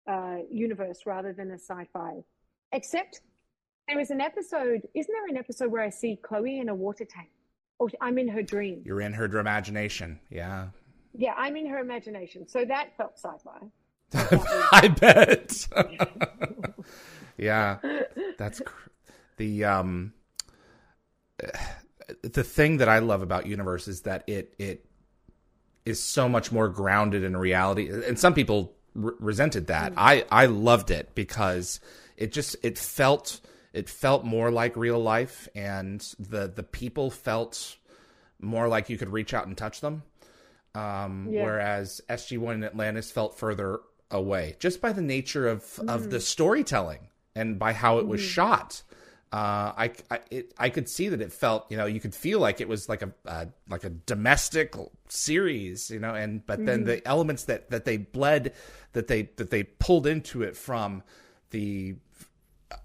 [0.09, 2.22] uh, universe rather than a sci-fi.
[2.70, 3.20] Except
[3.88, 7.05] there was an episode, isn't there an episode where I see Chloe in a water
[7.05, 7.29] tank?
[7.79, 8.83] Or I'm in her dream.
[8.85, 10.18] You're in her imagination.
[10.31, 10.68] Yeah.
[11.14, 12.49] Yeah, I'm in her imagination.
[12.49, 13.68] So that felt sci fi.
[14.72, 15.68] I bet.
[17.37, 17.78] yeah.
[18.39, 18.91] That's cr-
[19.37, 20.14] the um
[22.22, 24.87] the thing that I love about Universe is that it it
[25.84, 27.89] is so much more grounded in reality.
[27.89, 29.93] And some people r- resented that.
[29.93, 29.99] Mm.
[29.99, 31.80] I I loved it because
[32.16, 33.41] it just it felt
[33.77, 37.77] it felt more like real life and the the people felt
[38.41, 40.03] more like you could reach out and touch them
[40.74, 41.45] um, yeah.
[41.45, 45.89] whereas sg1 in atlantis felt further away just by the nature of mm.
[45.89, 48.24] of the storytelling and by how it was mm.
[48.24, 48.83] shot.
[49.33, 52.41] Uh, I I, it, I could see that it felt you know you could feel
[52.41, 54.74] like it was like a uh, like a domestic
[55.09, 56.66] series you know and but mm.
[56.66, 58.53] then the elements that that they bled
[58.93, 61.03] that they that they pulled into it from
[61.51, 61.97] the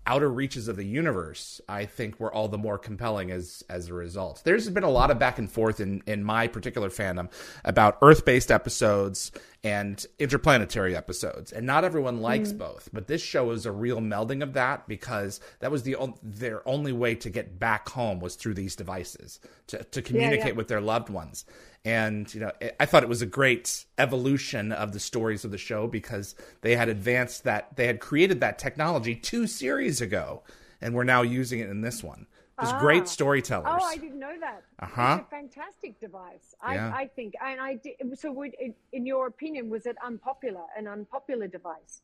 [0.06, 3.94] outer reaches of the universe i think were all the more compelling as as a
[3.94, 7.32] result there's been a lot of back and forth in in my particular fandom
[7.66, 9.32] about earth-based episodes
[9.64, 12.60] and interplanetary episodes and not everyone likes mm.
[12.60, 16.68] both but this show is a real melding of that because that was the their
[16.68, 20.54] only way to get back home was through these devices to to communicate yeah, yeah.
[20.54, 21.46] with their loved ones
[21.84, 25.58] and you know i thought it was a great evolution of the stories of the
[25.58, 30.44] show because they had advanced that they had created that technology two series ago
[30.80, 32.28] and we're now using it in this one
[32.62, 32.80] there's ah.
[32.80, 33.80] great storytellers.
[33.82, 34.64] Oh, I didn't know that.
[34.80, 35.18] Uh huh.
[35.20, 36.54] It's a fantastic device.
[36.62, 36.94] I, yeah.
[36.94, 38.32] I think, and I did, so.
[38.34, 38.56] Would,
[38.94, 40.62] in your opinion, was it unpopular?
[40.78, 42.04] An unpopular device?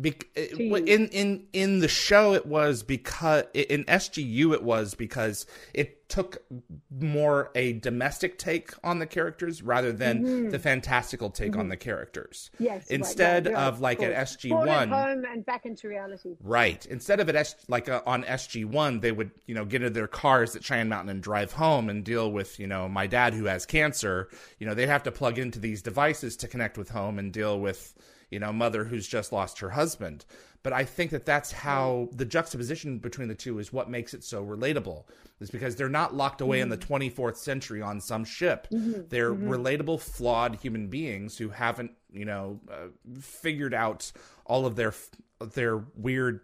[0.00, 6.08] Be- in in in the show, it was because in SGU it was because it
[6.08, 6.42] took
[6.90, 10.50] more a domestic take on the characters rather than mm-hmm.
[10.50, 11.60] the fantastical take mm-hmm.
[11.60, 12.50] on the characters.
[12.58, 12.88] Yes.
[12.88, 16.36] Instead right, of like at SG one, home and back into reality.
[16.42, 16.84] Right.
[16.86, 19.94] Instead of at S- like uh, on SG one, they would you know get into
[19.94, 23.32] their cars at Cheyenne Mountain and drive home and deal with you know my dad
[23.32, 24.28] who has cancer.
[24.58, 27.60] You know they'd have to plug into these devices to connect with home and deal
[27.60, 27.94] with
[28.34, 30.24] you know, mother who's just lost her husband.
[30.64, 34.24] But I think that that's how the juxtaposition between the two is what makes it
[34.24, 35.04] so relatable.
[35.38, 36.72] Is because they're not locked away mm-hmm.
[36.72, 37.36] in the 24th mm-hmm.
[37.36, 38.66] century on some ship.
[38.72, 39.02] Mm-hmm.
[39.08, 39.48] They're mm-hmm.
[39.48, 42.88] relatable, flawed human beings who haven't, you know, uh,
[43.20, 44.10] figured out
[44.46, 44.94] all of their
[45.40, 46.40] their weird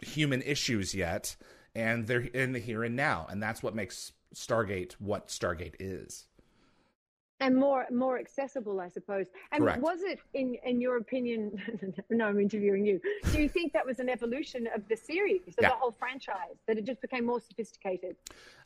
[0.00, 1.36] human issues yet,
[1.74, 6.26] and they're in the here and now, and that's what makes Stargate what Stargate is
[7.40, 9.80] and more more accessible i suppose and Correct.
[9.80, 11.60] was it in in your opinion
[12.10, 13.00] no i'm interviewing you
[13.32, 15.68] do you think that was an evolution of the series of yeah.
[15.68, 18.16] the whole franchise that it just became more sophisticated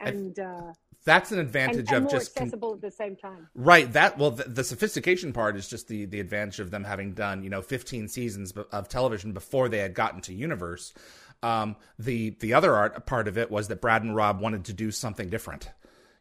[0.00, 0.72] and uh,
[1.04, 4.30] that's an advantage and, and of just accessible at the same time right that well
[4.30, 7.62] the, the, sophistication part is just the the advantage of them having done you know
[7.62, 10.92] 15 seasons of television before they had gotten to universe
[11.42, 14.72] um, the the other art part of it was that brad and rob wanted to
[14.72, 15.70] do something different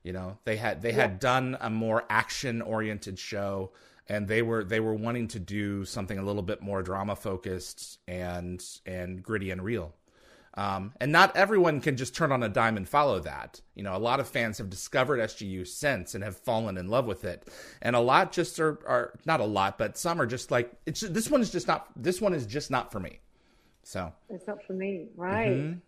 [0.04, 1.02] you know, they had they yeah.
[1.02, 3.72] had done a more action oriented show
[4.10, 8.00] and they were they were wanting to do something a little bit more drama focused
[8.08, 9.94] and and gritty and real.
[10.56, 13.62] Um, and not everyone can just turn on a dime and follow that.
[13.76, 17.06] You know, a lot of fans have discovered SGU since and have fallen in love
[17.06, 17.48] with it,
[17.82, 21.02] and a lot just are, are not a lot, but some are just like it's.
[21.02, 21.88] This one is just not.
[21.96, 23.20] This one is just not for me.
[23.84, 25.50] So it's not for me, right?
[25.50, 25.80] Mm-hmm.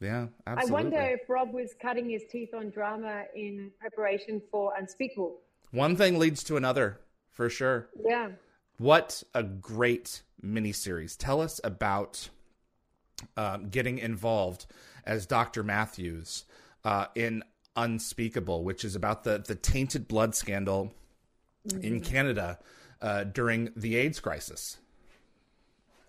[0.00, 0.70] Yeah, absolutely.
[0.70, 5.36] I wonder if Rob was cutting his teeth on drama in preparation for Unspeakable.
[5.72, 7.00] One thing leads to another,
[7.32, 7.88] for sure.
[8.02, 8.30] Yeah.
[8.78, 11.16] What a great miniseries.
[11.18, 12.30] Tell us about
[13.36, 14.66] um, getting involved
[15.04, 15.62] as Dr.
[15.62, 16.44] Matthews
[16.84, 17.44] uh, in
[17.76, 20.94] Unspeakable, which is about the, the tainted blood scandal
[21.68, 21.82] mm-hmm.
[21.82, 22.58] in Canada
[23.02, 24.78] uh, during the AIDS crisis.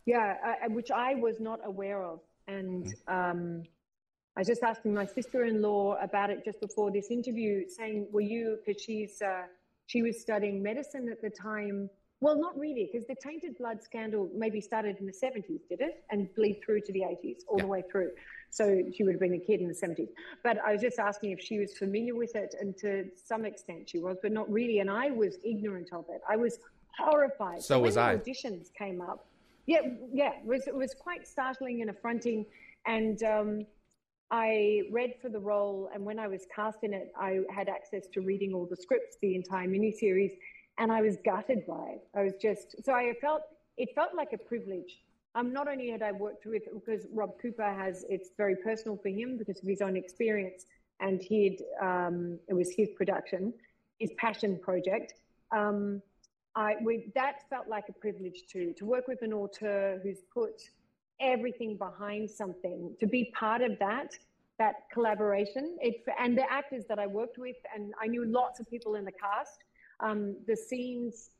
[0.06, 2.22] Yeah, uh, which I was not aware of.
[2.48, 3.14] And mm-hmm.
[3.14, 3.64] um,
[4.38, 8.60] I was just asking my sister-in-law about it just before this interview, saying, "Were you?"
[8.66, 9.44] Because she's uh,
[9.88, 11.90] she was studying medicine at the time.
[12.22, 16.04] Well, not really, because the tainted blood scandal maybe started in the 70s, did it?
[16.12, 17.64] And bleed through to the 80s, all yeah.
[17.64, 18.12] the way through.
[18.52, 20.10] So she would have been a kid in the 70s.
[20.44, 23.90] But I was just asking if she was familiar with it, and to some extent
[23.90, 24.80] she was, but not really.
[24.80, 26.22] And I was ignorant of it.
[26.30, 26.60] I was
[26.98, 27.64] horrified.
[27.64, 28.18] So, so was I.
[28.18, 29.26] Auditions came up.
[29.66, 29.82] Yeah,
[30.14, 32.46] yeah, it was, it was quite startling and affronting.
[32.86, 33.66] And um,
[34.32, 38.08] I read for the role, and when I was cast in it, I had access
[38.14, 40.32] to reading all the scripts, the entire miniseries,
[40.78, 42.02] and I was gutted by it.
[42.16, 43.42] I was just so I felt
[43.78, 45.00] it felt like a privilege.
[45.36, 49.10] Um, not only had I worked with because Rob Cooper has it's very personal for
[49.10, 50.66] him because of his own experience,
[51.02, 53.54] and he'd um, it was his production,
[54.00, 55.14] his passion project.
[55.52, 56.02] Um,
[56.56, 60.62] I we, that felt like a privilege too to work with an auteur who's put
[61.22, 62.95] everything behind something.
[62.99, 64.17] To be part of that
[64.61, 68.69] that collaboration it, and the actors that i worked with and i knew lots of
[68.69, 69.59] people in the cast
[70.01, 71.32] um, the scenes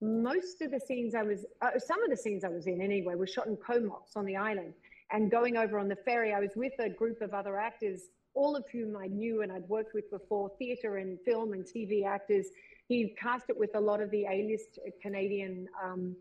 [0.00, 3.14] most of the scenes i was uh, some of the scenes i was in anyway
[3.16, 4.72] were shot in comox on the island.
[5.14, 8.00] And going over on the ferry i was with a group of other actors
[8.34, 12.06] all of whom i knew and i'd worked with before theatre and film and tv
[12.06, 12.46] actors.
[12.88, 16.14] He cast it with a lot of the a-list canadian um,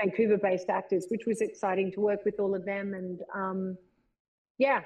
[0.00, 2.94] Vancouver based actors, which was exciting to work with all of them.
[2.94, 3.78] And um,
[4.58, 4.82] yeah,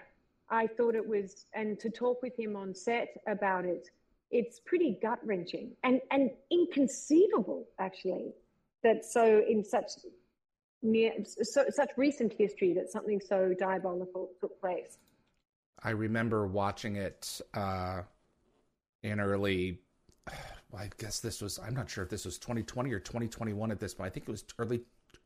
[0.50, 3.88] I thought it was, and to talk with him on set about it,
[4.30, 8.32] it's pretty gut wrenching and, and inconceivable, actually,
[8.82, 9.90] that so in such
[10.82, 14.98] near so, such recent history that something so diabolical took place.
[15.82, 18.02] I remember watching it uh,
[19.02, 19.80] in early.
[20.76, 21.58] I guess this was.
[21.58, 24.06] I'm not sure if this was 2020 or 2021 at this point.
[24.06, 24.82] I think it was early,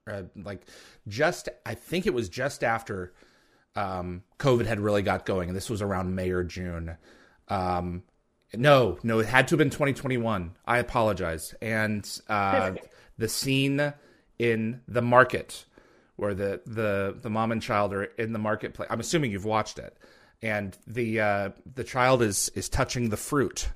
[0.06, 0.62] uh, like
[1.08, 1.48] just.
[1.64, 3.12] I think it was just after
[3.76, 6.96] um, COVID had really got going, and this was around May or June.
[7.48, 8.02] Um,
[8.52, 10.52] no, no, it had to have been 2021.
[10.66, 11.54] I apologize.
[11.60, 12.72] And uh,
[13.18, 13.92] the scene
[14.38, 15.64] in the market
[16.16, 18.88] where the the the mom and child are in the marketplace.
[18.90, 19.96] I'm assuming you've watched it,
[20.42, 23.68] and the uh, the child is is touching the fruit,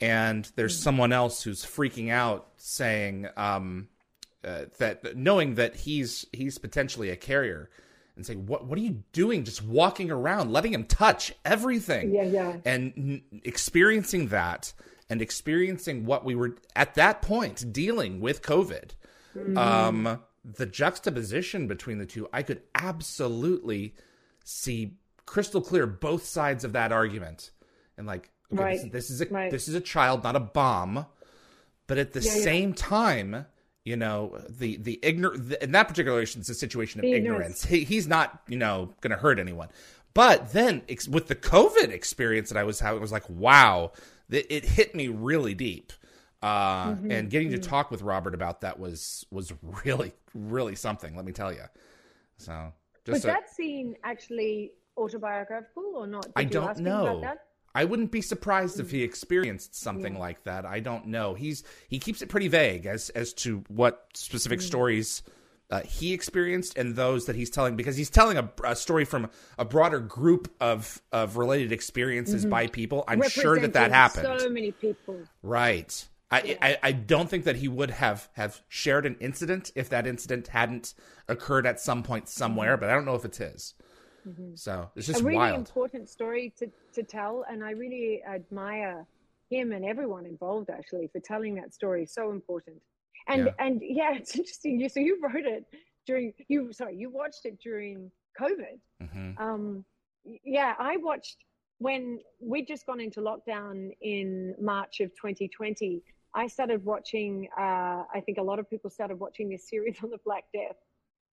[0.00, 3.88] and there's someone else who's freaking out, saying um,
[4.46, 7.68] uh, that knowing that he's he's potentially a carrier,
[8.14, 9.44] and saying, "What what are you doing?
[9.44, 12.56] Just walking around, letting him touch everything." Yeah, yeah.
[12.64, 14.72] And n- experiencing that,
[15.10, 18.90] and experiencing what we were at that point dealing with COVID.
[19.36, 19.58] Mm-hmm.
[19.58, 23.96] Um, the juxtaposition between the two, I could absolutely
[24.44, 27.50] see crystal clear both sides of that argument,
[27.98, 28.80] and like, okay, right.
[28.80, 29.50] this, this, is a right.
[29.50, 31.06] this is a child, not a bomb,
[31.88, 32.42] but at the Yeah, yeah.
[32.42, 33.46] same time
[33.86, 37.64] you know the the ignorant in that particular situation it's a situation of The ignorance
[37.64, 37.64] ignorance.
[37.64, 39.68] he, he's not you know going to hurt anyone
[40.12, 43.92] but then ex- with the covid experience that i was having it was like wow
[44.28, 45.92] it, it hit me really deep
[46.42, 49.52] uh Mm-hmm, and getting to talk with robert about that was was
[49.84, 51.62] really really something let me tell you
[52.38, 52.52] so
[53.06, 56.22] Was just a- that scene actually autobiographical or not?
[56.24, 57.20] Did I you don't ask him about know.
[57.76, 60.18] I wouldn't be surprised if he experienced something Yeah.
[60.20, 60.64] like that.
[60.64, 61.34] I don't know.
[61.34, 64.62] He's he keeps it pretty vague as as to what specific Mm.
[64.62, 65.22] stories
[65.68, 69.28] uh, he experienced and those that he's telling because he's telling a, a story from
[69.58, 73.04] a broader group of of related experiences by people.
[73.08, 73.92] I'm sure that that Mm-hmm.
[73.94, 74.40] Happened.
[74.40, 75.20] So many people.
[75.42, 76.08] Right.
[76.30, 80.06] I, I I don't think that he would have have shared an incident if that
[80.06, 80.94] incident hadn't
[81.28, 83.74] occurred at some point somewhere, but I don't know if it's his.
[84.54, 85.26] So it's just Mm-hmm.
[85.26, 85.56] a really wild.
[85.58, 89.06] important story to, to tell and i really admire
[89.50, 92.78] him and everyone involved actually for telling that story so important
[93.28, 93.52] and Yeah.
[93.64, 95.64] and yeah it's interesting you so you wrote it
[96.06, 98.10] during you sorry you watched it during
[98.40, 98.78] covid
[99.12, 99.84] hmm um
[100.44, 101.36] yeah i watched
[101.78, 106.02] when we'd just gone into lockdown in march of 2020
[106.34, 110.10] i started watching uh, i think a lot of people started watching this series on
[110.10, 110.76] the black death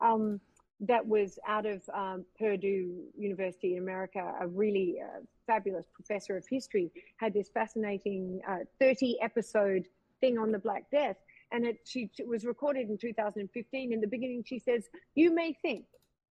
[0.02, 0.39] um,
[0.88, 6.46] that was out of um, purdue university in america a really uh, fabulous professor of
[6.50, 9.88] history had this fascinating uh, 30 episode
[10.24, 11.18] thing on the black death.
[11.52, 15.54] And it, she, it was recorded in 2015 in the beginning she says you may
[15.62, 15.86] think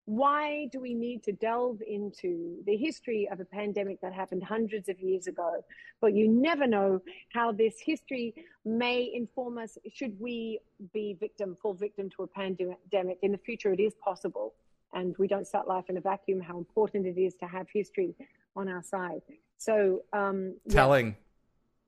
[0.06, 4.88] why do we need to delve into the history of a pandemic that happened hundreds
[4.88, 5.64] of years ago?
[6.00, 7.00] But you never know
[7.32, 8.34] how this history
[8.64, 9.78] may inform us.
[9.92, 10.58] Should we
[10.92, 13.72] be victim, fall victim to a pandemic in the future?
[13.72, 14.54] It is possible,
[14.92, 16.40] and we don't start life in a vacuum.
[16.40, 18.14] How important it is to have history
[18.56, 19.22] on our side.
[19.58, 21.16] So, um, yeah, Telling.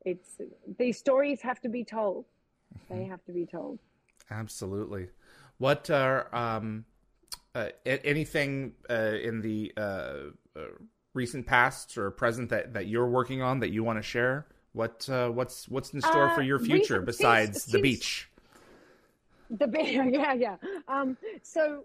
[0.05, 0.37] it's
[0.79, 2.27] these stories have to be told.
[2.89, 3.81] They have to be told.
[4.31, 5.09] Absolutely.
[5.59, 6.85] What are um,
[7.55, 10.61] uh, anything uh, in the uh, uh,
[11.15, 14.47] recent past or present that, that you're working on that you want to share?
[14.73, 18.29] What uh, what's what's in store Uh, for your future besides the beach?
[19.51, 20.57] The bear, yeah, yeah.
[20.89, 21.85] Um, so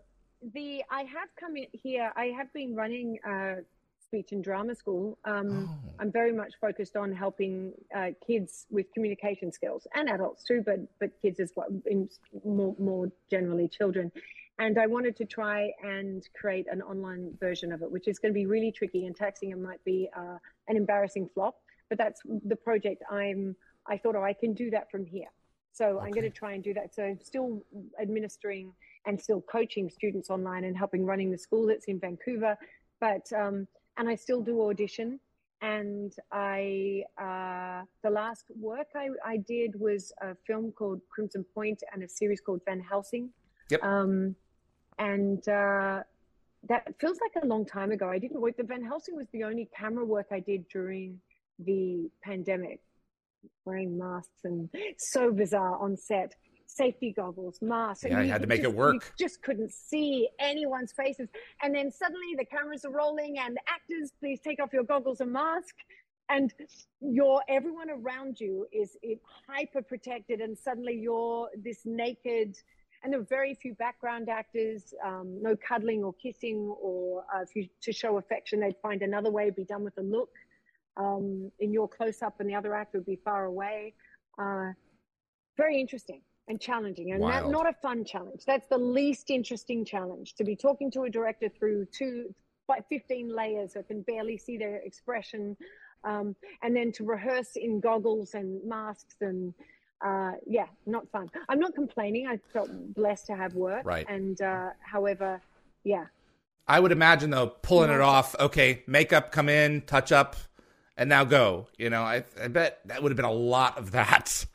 [0.54, 2.12] the I have come in here.
[2.16, 3.58] I have been running a
[4.00, 5.20] speech and drama school.
[5.26, 5.92] Um, Oh.
[6.00, 10.80] I'm very much focused on helping uh, kids with communication skills and adults too, but
[11.00, 12.10] but kids as well, in
[12.44, 14.12] more more generally children.
[14.60, 18.34] And I wanted to try and create an online version of it, which is going
[18.34, 20.38] to be really tricky and taxing and might be uh,
[20.68, 21.55] an embarrassing flop.
[21.88, 23.55] But that's the project I'm.
[23.88, 25.30] I thought, oh, I can do that from here.
[25.72, 26.93] So I'm going to try and do that.
[26.93, 27.64] So I'm still
[28.01, 28.74] administering
[29.05, 32.57] and still coaching students online and helping running the school that's in Vancouver.
[32.99, 33.66] But um,
[33.97, 35.22] and I still do audition.
[35.62, 41.82] And I uh, the last work I, I did was a film called Crimson Point
[41.93, 43.30] and a series called Van Helsing.
[43.70, 43.84] Yep.
[43.84, 44.36] Um,
[45.00, 46.04] and uh,
[46.68, 48.10] that feels like a long time ago.
[48.10, 48.58] I didn't work.
[48.58, 51.20] The Van Helsing was the only camera work I did during
[51.58, 52.82] the pandemic
[53.66, 56.36] wearing masks and so bizarre on set.
[56.72, 58.04] Safety goggles, masks.
[58.04, 58.93] and Yeah, you had to make it work.
[59.18, 61.28] You just couldn't see anyone's faces.
[61.64, 65.34] And then suddenly the cameras are rolling and actors, please take off your goggles and
[65.34, 65.74] mask.
[66.30, 66.54] And
[67.02, 68.95] your everyone around you is
[69.47, 72.56] hyper protected, and suddenly you're this naked.
[73.04, 77.56] And there were very few background actors, um, no cuddling or kissing, or uh, if
[77.56, 80.32] you, to show affection, they'd find another way, be done with a look
[80.97, 83.93] um, in your close up, and the other actor would be far away.
[84.38, 84.72] Uh,
[85.58, 86.22] very interesting.
[86.47, 90.56] and challenging and that, not a fun challenge that's the least interesting challenge to be
[90.56, 92.34] talking to a director through two
[92.68, 95.56] by 15 layers i can barely see their expression
[96.06, 99.54] um, and then to rehearse in goggles and masks and
[100.02, 104.41] uh, yeah not fun i'm not complaining i felt blessed to have work right and
[104.41, 105.41] uh, however
[105.84, 106.06] yeah
[106.68, 110.36] i would imagine though pulling it off okay makeup come in touch up
[110.97, 113.91] and now go you know i, I bet that would have been a lot of
[113.91, 114.45] that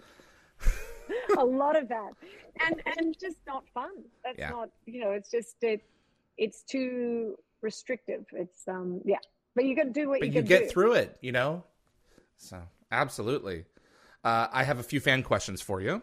[1.37, 2.13] a lot of that,
[2.67, 3.91] and and just not fun.
[4.25, 4.51] That's yeah.
[4.51, 5.11] not you know.
[5.11, 5.83] It's just it.
[6.37, 8.25] It's too restrictive.
[8.33, 9.19] It's um yeah.
[9.55, 10.69] But you got to do what but you, you get do.
[10.69, 11.17] through it.
[11.21, 11.65] You know.
[12.37, 13.65] So absolutely.
[14.25, 16.03] Uh, I have a few fan questions for you.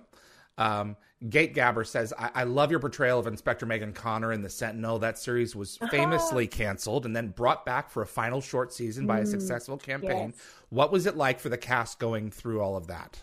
[0.57, 0.95] Um,
[1.29, 4.99] Gate Gabber says, I-, I-, love your portrayal of Inspector Megan Connor in The Sentinel.
[4.99, 5.91] That series was uh-huh.
[5.91, 9.77] famously canceled and then brought back for a final short season by mm, a successful
[9.77, 10.33] campaign.
[10.35, 10.45] Yes.
[10.69, 13.19] What was it like for the cast going through all of that?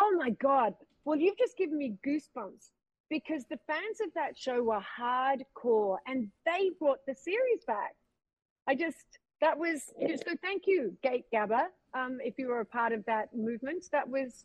[0.00, 0.74] Oh my God.
[1.04, 2.70] Well, you've just given me goosebumps
[3.08, 7.94] because the fans of that show were hardcore and they brought the series back.
[8.66, 11.66] I just, that was, so thank you, Gate Gabber.
[11.94, 14.44] Um, if you were a part of that movement, that was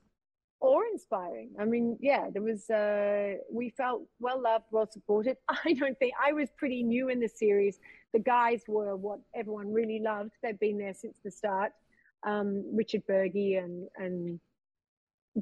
[0.62, 1.50] awe inspiring.
[1.60, 5.38] I mean, yeah, there was, uh, we felt well loved, well supported.
[5.66, 7.80] I don't think, I was pretty new in the series.
[8.14, 10.32] The guys were what everyone really loved.
[10.42, 11.72] They've been there since the start.
[12.24, 14.40] Um, Richard Burgi and, and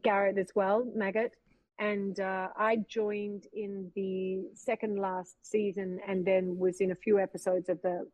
[0.02, 1.32] Garett as well, Maggart.
[1.78, 7.20] And uh, I joined in the second last season and then was in a few
[7.20, 8.08] episodes of the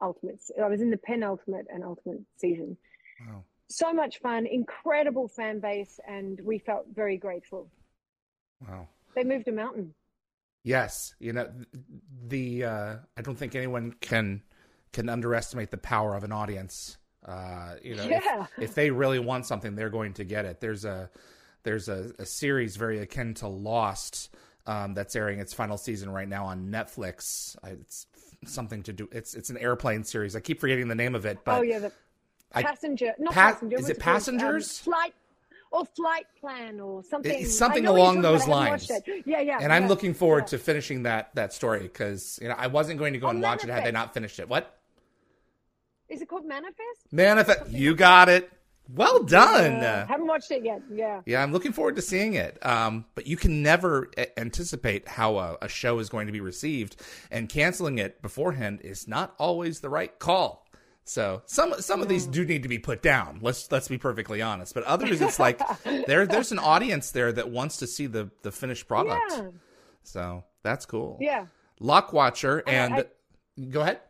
[0.00, 0.40] Ultimate.
[0.62, 2.76] I was in the penultimate and Ultimate season.
[3.26, 3.44] Wow.
[3.68, 7.68] So much fun, incredible fan base, and we felt very grateful.
[8.66, 8.88] Wow.
[9.14, 9.94] They moved a mountain.
[10.62, 11.48] Yes, you know
[12.26, 12.64] the.
[12.64, 14.42] Uh, I don't think anyone can
[14.92, 18.46] can underestimate the power of an audience uh, you know, yeah.
[18.56, 20.60] if, if, they really want something, they're going to get it.
[20.60, 21.10] There's a
[21.64, 24.32] there's a, a series very akin to Lost
[24.66, 27.56] um, that's airing its final season right now on Netflix.
[27.64, 28.06] It's
[28.48, 29.08] something to do.
[29.12, 30.36] It's it's an airplane series.
[30.36, 31.92] I keep forgetting the name of it, but oh yeah, the
[32.52, 33.76] passenger, I, not pa- passenger.
[33.78, 34.80] Is it passengers?
[34.80, 35.14] Um, flight
[35.70, 37.42] or flight plan or something.
[37.42, 38.90] It's something along those lines.
[39.24, 39.58] Yeah, yeah.
[39.60, 40.46] And yeah, I'm looking forward yeah.
[40.48, 43.64] to finishing that that story because you know I wasn't going to go and watch
[43.64, 44.48] it had they not finished it.
[44.48, 44.72] What?
[46.08, 47.12] Is it called Manifest?
[47.12, 47.70] Manifest.
[47.70, 48.50] You got it.
[48.88, 49.74] Well done.
[49.74, 50.82] Uh, haven't watched it yet.
[50.92, 51.20] Yeah.
[51.26, 52.64] Yeah, I'm looking forward to seeing it.
[52.64, 56.40] Um, but you can never a- anticipate how a, a, show is going to be
[56.40, 56.96] received,
[57.30, 60.66] and canceling it beforehand is not always the right call.
[61.04, 63.38] So some some of these do need to be put down.
[63.40, 64.74] Let's let's be perfectly honest.
[64.74, 68.50] But others, it's like there there's an audience there that wants to see the the
[68.50, 69.22] finished product.
[69.30, 69.48] Yeah.
[70.02, 71.18] So that's cool.
[71.20, 71.46] Yeah.
[71.78, 73.04] Lock Watcher and I, I,
[73.66, 74.00] go ahead.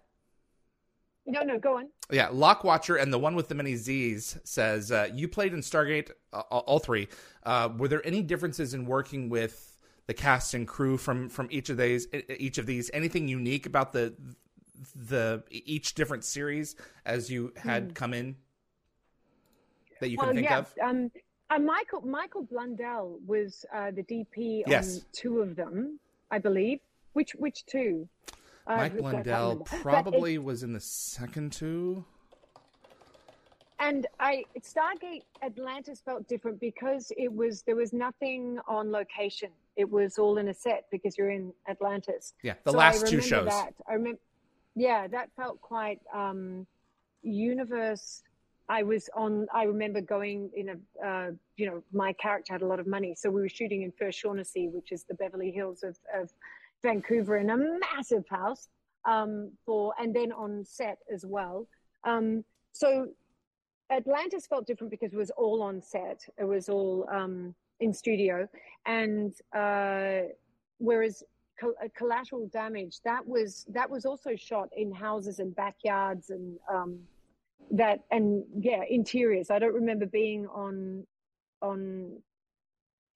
[1.27, 1.89] No, no, go on.
[2.11, 5.61] Yeah, Lock Watcher and the one with the many Z's says uh, you played in
[5.61, 7.09] Stargate, uh, all three.
[7.43, 11.69] Uh, were there any differences in working with the cast and crew from from each
[11.69, 12.07] of these?
[12.39, 14.15] Each of these, anything unique about the
[14.95, 17.95] the each different series as you had mm.
[17.95, 18.37] come in
[20.01, 20.75] that you well, can think yeah, of?
[20.83, 21.11] Um,
[21.51, 24.97] uh, Michael Michael Blundell was uh, the DP yes.
[24.97, 25.99] on two of them,
[26.31, 26.81] I believe.
[27.15, 28.09] Which which two?
[28.69, 32.05] Mike Blundell probably it, was in the second two.
[33.79, 39.51] And I Stargate Atlantis felt different because it was there was nothing on location.
[39.77, 42.33] It was all in a set because you're in Atlantis.
[42.43, 43.49] Yeah, the so last two shows.
[43.49, 43.75] That.
[43.89, 44.19] I remember.
[44.75, 46.67] Yeah, that felt quite um,
[47.23, 48.23] universe.
[48.69, 49.47] I was on.
[49.55, 51.07] I remember going in a.
[51.07, 53.93] Uh, you know, my character had a lot of money, so we were shooting in
[53.93, 56.31] First Shaughnessy, which is the Beverly Hills of, of
[56.87, 58.69] Vancouver in a massive house
[59.05, 61.67] um, for, and then on set as well.
[62.05, 63.09] Um, so
[63.91, 66.21] Atlantis felt different because it was all on set.
[66.39, 68.49] It was all um, in studio,
[68.87, 70.29] and uh,
[70.79, 71.25] whereas
[71.63, 77.01] uh, collateral damage that was that was also shot in houses and backyards and um,
[77.71, 79.51] that and yeah interiors.
[79.51, 81.05] I don't remember being on
[81.63, 82.17] on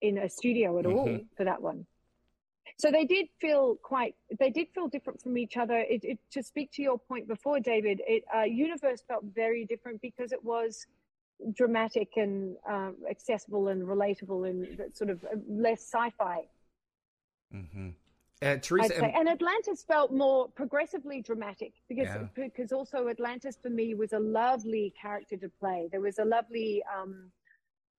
[0.01, 0.97] in a studio at mm-hmm.
[0.97, 1.85] all for that one
[2.77, 6.41] so they did feel quite they did feel different from each other it, it, to
[6.43, 10.85] speak to your point before david it uh, universe felt very different because it was
[11.53, 16.41] dramatic and uh, accessible and relatable and sort of uh, less sci-fi
[17.53, 17.89] mm-hmm.
[18.43, 22.23] And Teresa, and Atlantis felt more progressively dramatic because yeah.
[22.33, 25.89] because also Atlantis for me was a lovely character to play.
[25.91, 27.31] There was a lovely um,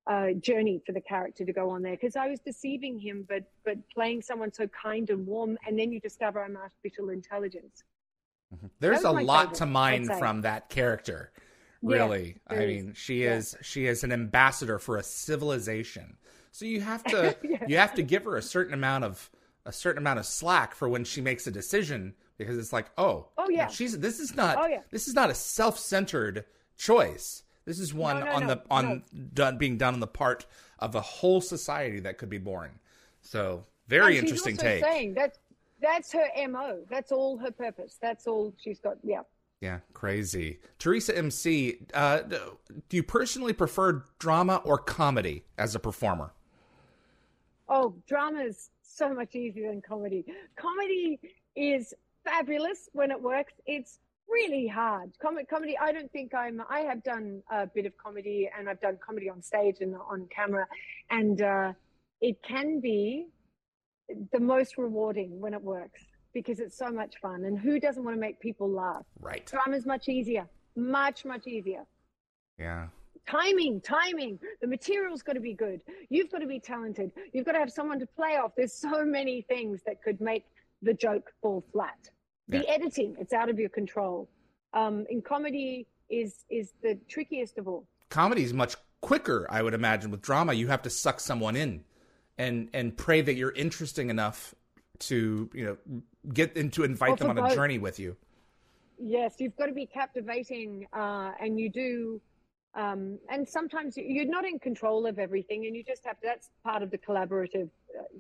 [0.07, 3.45] uh, journey for the character to go on there because I was deceiving him, but
[3.65, 7.85] but playing someone so kind and warm, and then you discover I'm artificial intelligence.
[8.55, 8.67] Mm-hmm.
[8.81, 11.33] There's a lot favorite, to mine from that character.
[11.83, 13.37] Really, yeah, I mean, she yeah.
[13.37, 16.17] is she is an ambassador for a civilization.
[16.51, 17.65] So you have to yeah.
[17.67, 19.31] you have to give her a certain amount of
[19.67, 23.29] a certain amount of slack for when she makes a decision because it's like, oh,
[23.39, 24.81] oh yeah, she's this is not oh, yeah.
[24.91, 26.45] this is not a self centered
[26.77, 27.42] choice.
[27.65, 29.03] This is one no, no, on no, the on
[29.35, 30.47] done being done on the part
[30.79, 32.79] of a whole society that could be boring.
[33.21, 34.85] So very and interesting she's also take.
[34.85, 35.39] Saying that
[35.81, 36.81] that's her mo.
[36.89, 37.99] That's all her purpose.
[38.01, 38.99] That's all she's got.
[39.03, 39.23] Yeah.
[39.61, 40.59] Yeah, crazy.
[40.81, 46.33] Teresa MC, uh, do you personally prefer drama or comedy as a performer?
[47.69, 50.25] Oh, drama is so much easier than comedy.
[50.57, 51.21] Comedy
[51.55, 51.95] is
[52.25, 53.53] fabulous when it works.
[53.65, 55.13] It's really hard.
[55.21, 58.81] Com- comedy, I don't think I'm, I have done a bit of comedy and I've
[58.81, 60.67] done comedy on stage and on camera.
[61.11, 61.73] And uh,
[62.21, 63.27] it can be
[64.33, 66.03] the most rewarding when it works
[66.33, 67.45] because it's so much fun.
[67.45, 69.05] And who doesn't want to make people laugh?
[69.21, 69.45] Right.
[69.47, 70.47] Drama's much easier,
[70.77, 71.85] much, much easier.
[72.59, 72.89] Yeah.
[73.29, 74.39] Timing, timing.
[74.61, 75.83] The material's got to be good.
[76.09, 77.13] You've got to be talented.
[77.33, 78.53] You've got to have someone to play off.
[78.57, 80.45] There's so many things that could make
[80.83, 82.11] the joke fall flat.
[82.49, 82.75] The yeah.
[82.75, 84.29] editing, it's out of your control.
[84.75, 87.87] Um, in comedy is is the trickiest of all.
[88.11, 90.11] Comedy is much quicker, I would imagine.
[90.11, 91.85] With drama, you have to suck someone in
[92.39, 94.55] and and pray that you're interesting enough
[95.01, 98.17] to you know get and to invite them on a journey with you.
[98.99, 102.21] Yes, you've got to be captivating, uh, and you do.
[102.75, 106.27] Um, and sometimes you're not in control of everything, and you just have to.
[106.27, 107.69] That's part of the collaborative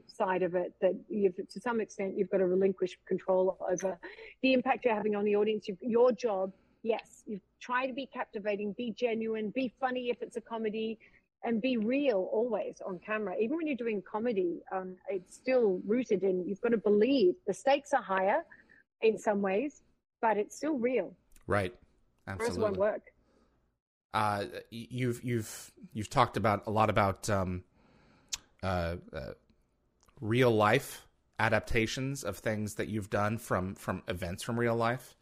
[0.06, 0.72] side of it.
[0.80, 3.98] That you've, to some extent, you've got to relinquish control over
[4.42, 5.66] the impact you're having on the audience.
[5.80, 6.52] Your job,
[6.82, 10.98] yes, you try to be captivating, be genuine, be funny if it's a comedy,
[11.44, 13.34] and be real always on camera.
[13.40, 17.54] Even when you're doing comedy, um, it's still rooted in you've got to believe the
[17.54, 18.44] stakes are higher
[19.02, 19.82] in some ways,
[20.20, 21.12] but it's still real.
[21.46, 21.74] Right.
[22.28, 22.62] Absolutely.
[22.62, 23.02] won't work.
[24.14, 27.64] Uh, you've you've you've talked about a lot about um,
[28.62, 29.32] uh, uh,
[30.22, 31.06] real life
[31.38, 35.16] adaptations of things that you've done from from events from real life,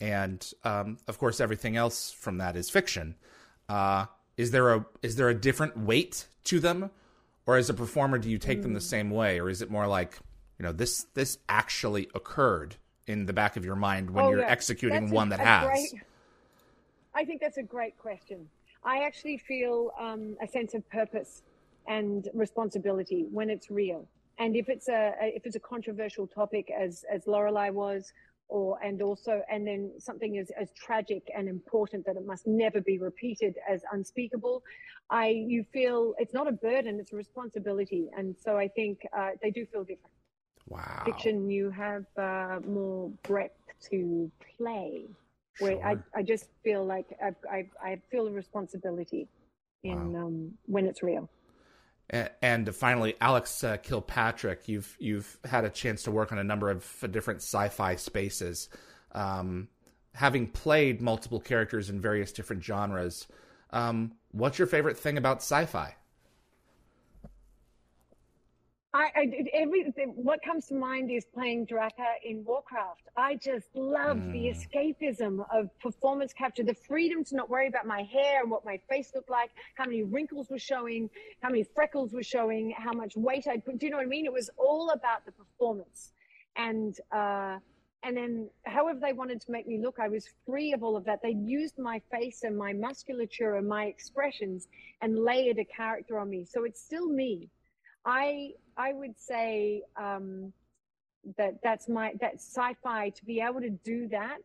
[0.00, 3.14] and um, of course everything else from that is fiction.
[3.68, 4.04] Uh,
[4.36, 6.90] is there a is there a different weight to them
[7.46, 8.62] or as a performer do you take mm.
[8.62, 10.18] them the same way or is it more like
[10.58, 12.76] you know this this actually occurred
[13.06, 14.46] in the back of your mind when oh, you're yeah.
[14.46, 16.02] executing that's one a, that has great,
[17.14, 18.48] i think that's a great question
[18.82, 21.42] i actually feel um, a sense of purpose
[21.86, 24.06] and responsibility when it's real
[24.40, 28.12] and if it's a, if it's a controversial topic as as lorelei was
[28.48, 32.80] or and also and then something as, as tragic and important that it must never
[32.80, 34.62] be repeated as unspeakable
[35.10, 38.08] i you feel it's not a burden it's a responsibility.
[38.16, 40.16] And so i think uh, they do feel different.
[40.68, 41.02] Wow.
[41.04, 43.58] Fiction you have uh, more breadth
[43.90, 45.06] to play.
[45.58, 45.84] Where.
[45.84, 49.28] I, I just feel like I, I, I feel a responsibility
[49.82, 50.26] in wow.
[50.26, 51.28] um, when it's real
[52.10, 56.70] and finally, Alex uh, Kilpatrick, you've you've had a chance to work on a number
[56.70, 58.68] of different sci-fi spaces.
[59.12, 59.68] Um,
[60.14, 63.26] having played multiple characters in various different genres,
[63.70, 65.94] um, what's your favorite thing about sci-fi?
[68.92, 73.02] I, I every what comes to mind is playing Draka in Warcraft.
[73.16, 74.32] I just love mm.
[74.32, 78.64] the escapism of performance capture, the freedom to not worry about my hair and what
[78.64, 81.08] my face looked like, how many wrinkles were showing,
[81.40, 83.78] how many freckles were showing, how much weight I'd put.
[83.78, 84.26] Do you know what I mean?
[84.26, 86.10] It was all about the performance,
[86.56, 87.58] and uh,
[88.02, 91.04] and then however they wanted to make me look, I was free of all of
[91.04, 91.20] that.
[91.22, 94.66] They used my face and my musculature and my expressions
[95.00, 97.50] and layered a character on me, so it's still me
[98.04, 100.52] I I would say um,
[101.36, 104.42] that that's my that sci-fi to be able to do that.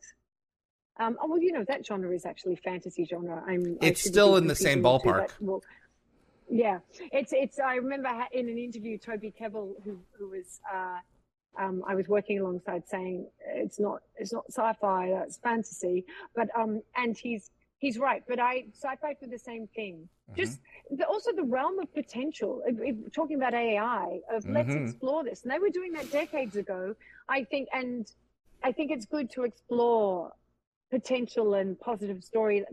[0.97, 3.43] Um, oh, well, you know that genre is actually fantasy genre.
[3.47, 3.77] I'm.
[3.81, 5.29] It's still in the same ballpark.
[5.39, 5.63] well,
[6.49, 6.79] yeah,
[7.11, 7.59] it's it's.
[7.59, 10.59] I remember in an interview, Toby Kebbell, who who was.
[10.73, 10.99] Uh,
[11.57, 16.03] um, I was working alongside saying it's not it's not sci-fi, that's fantasy,
[16.35, 17.49] but um, and he's
[17.79, 18.23] he's right.
[18.27, 20.07] But I sci-fi for the same thing.
[20.29, 20.41] Mm-hmm.
[20.41, 20.59] Just
[20.91, 22.61] the, also the realm of potential.
[22.65, 24.53] If, if, talking about AI, of mm-hmm.
[24.53, 26.95] let's explore this, and they were doing that decades ago.
[27.29, 28.09] I think, and
[28.63, 30.31] I think it's good to explore
[30.91, 32.63] potential and positive story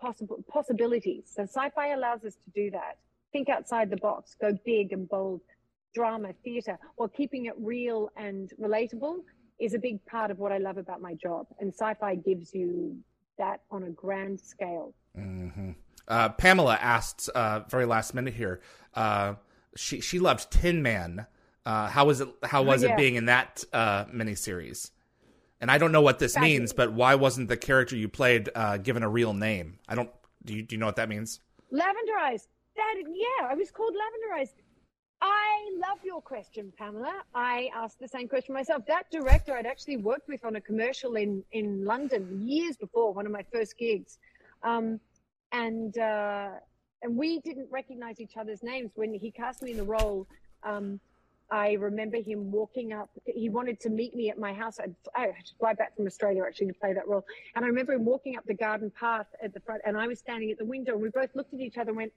[0.00, 1.24] possible possibilities.
[1.34, 2.98] So sci-fi allows us to do that.
[3.32, 5.40] Think outside the box, go big and bold.
[5.92, 9.16] Drama, theater, while keeping it real and relatable
[9.58, 11.46] is a big part of what I love about my job.
[11.58, 12.96] And sci-fi gives you
[13.40, 14.94] that on a grand scale.
[15.18, 15.72] Mm-hmm.
[16.06, 18.60] Uh, Pamela asked, uh, very last minute here.
[18.94, 19.34] Uh,
[19.76, 21.26] she she loved Tin Man.
[21.66, 22.28] Uh, how was it?
[22.44, 22.90] How was yeah.
[22.90, 24.90] it being in that uh, miniseries?
[25.60, 28.78] And I don't know what this means, but why wasn't the character you played uh,
[28.78, 29.78] given a real name?
[29.88, 30.10] I don't.
[30.44, 31.40] Do you do you know what that means?
[31.70, 32.48] Lavender Eyes.
[32.76, 34.54] That yeah, I was called Lavender Eyes.
[35.22, 37.22] I love your question, Pamela.
[37.34, 38.86] I asked the same question myself.
[38.86, 43.26] That director I'd actually worked with on a commercial in, in London years before, one
[43.26, 44.18] of my first gigs.
[44.62, 44.98] Um,
[45.52, 46.50] and, uh,
[47.02, 48.92] and we didn't recognize each other's names.
[48.94, 50.26] When he cast me in the role,
[50.62, 51.00] um,
[51.50, 53.10] I remember him walking up.
[53.26, 54.78] He wanted to meet me at my house.
[54.78, 57.26] I'd, I had to fly back from Australia actually to play that role.
[57.56, 60.18] And I remember him walking up the garden path at the front, and I was
[60.18, 60.92] standing at the window.
[60.92, 62.12] And we both looked at each other and went,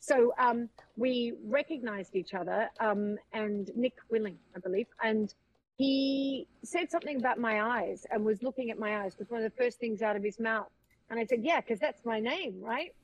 [0.00, 5.32] so um, we recognized each other, um, and Nick Willing, I believe, and
[5.76, 9.16] he said something about my eyes and was looking at my eyes.
[9.18, 10.68] was one of the first things out of his mouth.
[11.08, 12.94] And I said, "Yeah, because that's my name, right?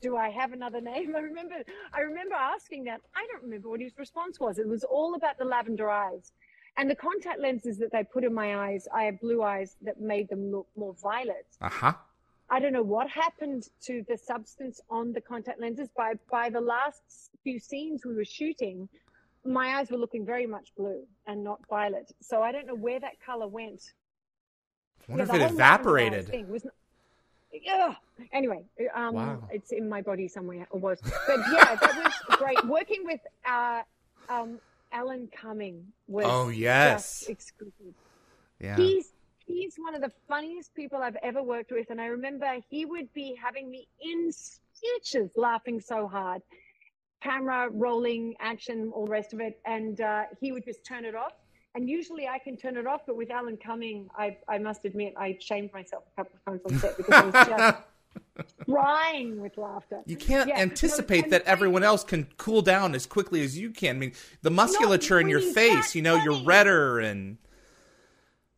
[0.00, 1.56] Do I have another name?" I remember,
[1.92, 3.00] I remember asking that.
[3.14, 4.58] I don't remember what his response was.
[4.58, 6.32] It was all about the lavender eyes.
[6.76, 10.00] And the contact lenses that they put in my eyes, I have blue eyes that
[10.00, 11.46] made them look more violet.
[11.60, 11.92] Uh huh.
[12.50, 15.88] I don't know what happened to the substance on the contact lenses.
[15.96, 18.88] By by the last few scenes we were shooting,
[19.44, 22.12] my eyes were looking very much blue and not violet.
[22.20, 23.82] So I don't know where that color went.
[25.08, 26.28] I wonder if it evaporated.
[26.28, 26.74] Thing was not,
[27.72, 27.94] Ugh.
[28.32, 28.64] Anyway,
[28.94, 29.48] um, Wow.
[29.50, 31.00] it's in my body somewhere, or was.
[31.02, 32.64] But yeah, that was great.
[32.66, 33.82] Working with uh,
[34.28, 34.58] um,
[34.92, 37.24] Alan Cumming was Oh, yes.
[37.28, 37.94] exquisite.
[38.60, 38.76] Yeah.
[38.76, 39.12] He's
[39.46, 43.12] he's one of the funniest people I've ever worked with, and I remember he would
[43.12, 46.42] be having me in stitches, laughing so hard,
[47.22, 51.14] camera rolling, action, all the rest of it, and uh, he would just turn it
[51.14, 51.32] off.
[51.74, 55.14] And usually I can turn it off, but with Alan Cumming, I, I must admit
[55.16, 57.78] I shamed myself a couple of times on set because I was just
[58.70, 60.00] crying with laughter.
[60.06, 63.96] You can't Yeah, anticipate that everyone else can cool down as quickly as you can.
[63.96, 67.38] I mean, the musculature in your face, you know, you're redder and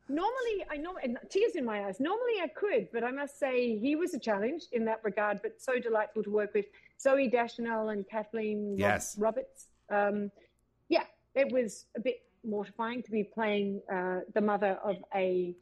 [0.08, 0.96] Normally, I know
[1.28, 1.98] tears in my eyes.
[1.98, 5.40] Normally, I could, but I must say he was a challenge in that regard.
[5.42, 6.66] But so delightful to work with
[7.04, 9.16] Zooey Deschanel and Kathleen Yes.
[9.18, 9.66] Roberts.
[9.90, 10.30] Um,
[10.88, 11.04] yeah,
[11.34, 15.54] it was a bit mortifying to be playing uh, the mother of a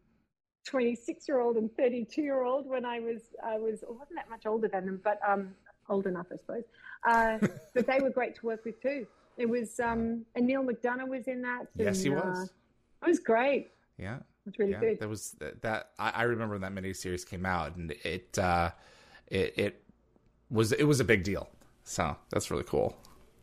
[0.67, 4.29] 26 year old and 32 year old when I was I was I wasn't that
[4.31, 5.55] much older than them, but um,
[5.89, 6.65] old enough, I suppose.
[7.07, 7.39] Uh,
[7.75, 9.07] but they were great to work with too.
[9.39, 11.67] It was um, and Neal McDonough was in that.
[11.77, 12.39] yes, he was.
[12.39, 13.71] Uh, it was great.
[13.99, 14.19] yeah.
[14.47, 15.01] It was really yeah, good.
[15.01, 15.63] That was that.
[15.63, 18.71] that I, I remember when that miniseries came out, and it uh,
[19.29, 19.83] it it
[20.51, 21.49] was it was a big deal.
[21.85, 22.97] So that's really cool.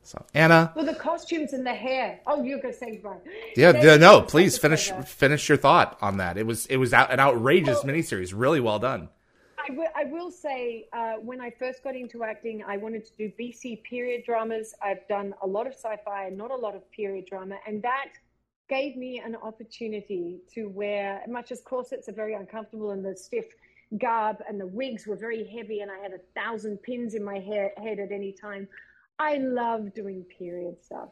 [0.04, 2.20] So Anna, Well, the costumes and the hair.
[2.26, 3.18] Oh, you're going to say goodbye.
[3.56, 6.38] yeah, no, please finish finish your thought on that.
[6.38, 9.10] It was it was out, an outrageous Well- miniseries, really well done.
[9.96, 13.84] I will, say, uh, when I first got into acting, I wanted to do BC
[13.84, 14.74] period dramas.
[14.82, 18.08] I've done a lot of sci-fi and not a lot of period drama, and that
[18.72, 23.48] gave me an opportunity to wear, much as corsets are very uncomfortable and the stiff
[23.98, 27.38] garb and the wigs were very heavy, and I had a thousand pins in my
[27.38, 28.70] hair, head at any time.
[29.20, 31.10] I love doing period stuff.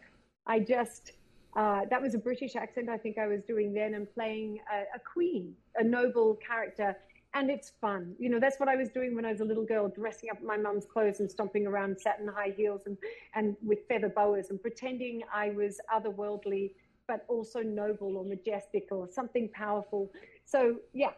[0.47, 1.12] I just
[1.55, 4.97] uh, that was a British accent I think I was doing then and playing a,
[4.97, 6.95] a queen, a noble character.
[7.34, 8.16] And it's fun.
[8.18, 10.39] You know, that's what I was doing when I was a little girl, dressing up
[10.39, 12.97] in my mum's clothes and stomping around satin high heels and,
[13.36, 16.72] and with feather boas and pretending I was otherworldly,
[17.10, 20.12] but also noble or majestic or something powerful.
[20.45, 21.10] So, yeah.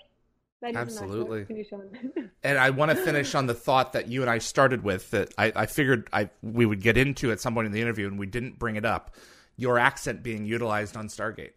[0.61, 1.65] That is a nice Absolutely.
[2.43, 5.33] And I want to finish on the thought that you and I started with that
[5.37, 8.17] I, I figured I we would get into at some point in the interview, and
[8.17, 9.15] we didn't bring it up.
[9.57, 11.53] Your accent being utilized on Stargate.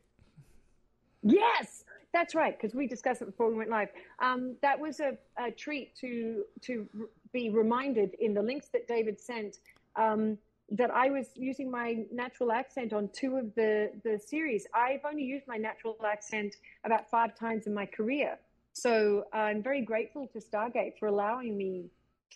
[1.22, 2.59] Yes, that's right.
[2.59, 3.91] Because we discussed it before we went live.
[4.20, 6.89] Um, that was a, a treat to to
[7.32, 9.59] be reminded in the links that David sent
[9.97, 10.39] um,
[10.70, 14.66] that I was using my natural accent on two of the the series.
[14.74, 18.38] I've only used my natural accent about five times in my career,
[18.72, 21.90] so I'm very grateful to Stargate for allowing me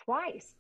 [0.05, 0.55] twice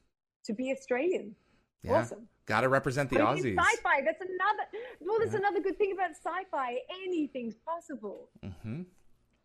[0.44, 1.34] to be Australian.
[1.82, 1.92] Yeah.
[2.00, 2.26] Awesome.
[2.46, 3.56] Got to represent the I Aussies.
[3.58, 4.00] Sci-fi.
[4.04, 4.64] That's another.
[5.00, 5.38] Well, that's Yeah.
[5.40, 6.78] another good thing about sci-fi.
[7.04, 8.30] Anything's possible.
[8.42, 8.82] Mm-hmm.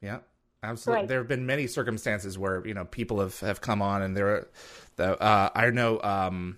[0.01, 0.19] Yeah,
[0.63, 1.01] absolutely.
[1.01, 1.09] Right.
[1.09, 4.27] There have been many circumstances where you know people have, have come on, and there,
[4.27, 4.47] Are,
[4.95, 6.57] the uh, I know um,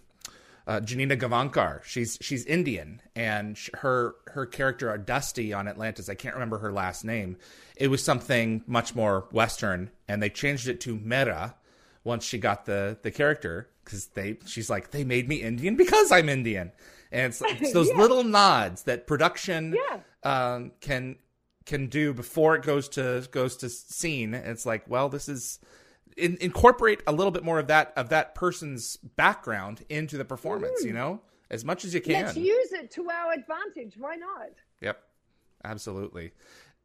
[0.68, 1.84] uh, Janina Gavankar.
[1.84, 6.10] She's she's Indian, and sh- her her character Dusty on Atlantis.
[6.10, 7.38] I can't remember her last name.
[7.76, 11.54] It was something much more Western, and they changed it to Mehra
[12.04, 16.12] once she got the the character because they she's like they made me Indian because
[16.12, 16.72] I'm Indian,
[17.12, 17.98] and it's, it's those Yeah.
[17.98, 20.00] little nods that production Yeah.
[20.24, 21.18] um, can
[21.66, 24.34] can do before it goes to goes to scene.
[24.34, 25.60] It's like, well, this is
[26.18, 30.84] in, incorporate a little bit more of that of that person's background into the performance.
[30.84, 30.96] You mm.
[30.96, 32.26] know, as much as you can.
[32.26, 33.96] Let's use it to our advantage.
[33.98, 34.52] Why not?
[34.82, 35.02] Yep,
[35.64, 36.32] absolutely.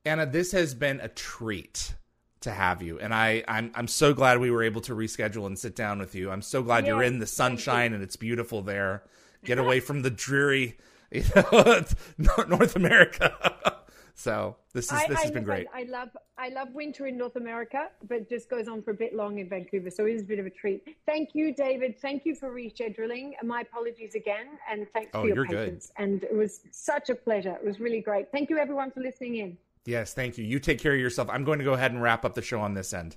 [0.04, 1.94] Anna, this has been a treat
[2.40, 5.58] to have you, and I I'm I'm so glad we were able to reschedule and
[5.58, 6.30] sit down with you.
[6.30, 9.04] I'm so glad you're in the sunshine and it's beautiful there.
[9.44, 10.78] Get away from the dreary
[11.10, 11.84] you know,
[12.48, 13.34] North America.
[14.20, 15.66] so this is I, this I, has been great.
[15.74, 18.94] I, I love I love winter in North America, but just goes on for a
[18.94, 20.84] bit long in Vancouver, so it is a bit of a treat.
[21.06, 21.98] Thank you, David.
[22.00, 23.32] Thank you for rescheduling.
[23.42, 25.68] My apologies again, and thanks Oh, for your you're good.
[25.68, 25.92] patience.
[25.96, 27.54] And it was such a pleasure.
[27.54, 28.30] It was really great.
[28.30, 29.56] Thank you, everyone, for listening in.
[29.86, 30.44] Yes, thank you.
[30.44, 31.28] You take care of yourself.
[31.30, 33.16] I'm going to go ahead and wrap up the show on this end.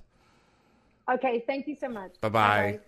[1.12, 2.12] Okay, thank you so much.
[2.22, 2.80] Bye bye.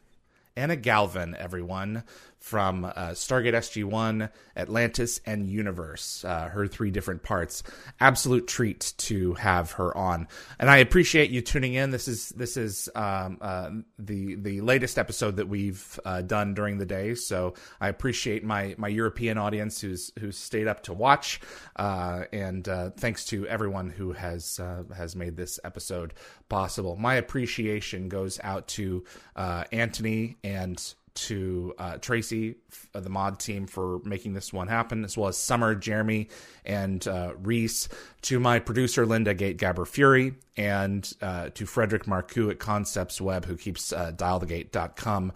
[0.57, 2.05] Anna Galvin, everyone,
[2.47, 7.65] from uh, Stargate SG 1, Atlantis, and Universe, uh, her three different parts.
[7.99, 10.29] Absolute treat to have her on.
[10.61, 11.91] And I appreciate you tuning in.
[11.91, 16.79] This is this is um, uh, the the latest episode that we've uh, done during
[16.79, 17.17] the day.
[17.17, 21.41] So I appreciate my my European audience who's who's stayed up to watch.
[21.75, 24.61] Uh, and uh, thanks to everyone who has
[24.97, 26.15] has made this episode
[26.49, 26.95] possible.
[26.95, 29.05] My appreciation goes out to
[29.37, 35.17] Anthony and to uh, Tracy, f- the mod team, for making this one happen, as
[35.17, 36.29] well as Summer, Jeremy,
[36.65, 37.89] and uh, Reese.
[38.23, 43.47] To my producer, Linda Gate Gabber Fury, and uh, to Frederick Marcoux at Concepts Web,
[43.47, 45.33] who keeps uh, dialthegate.com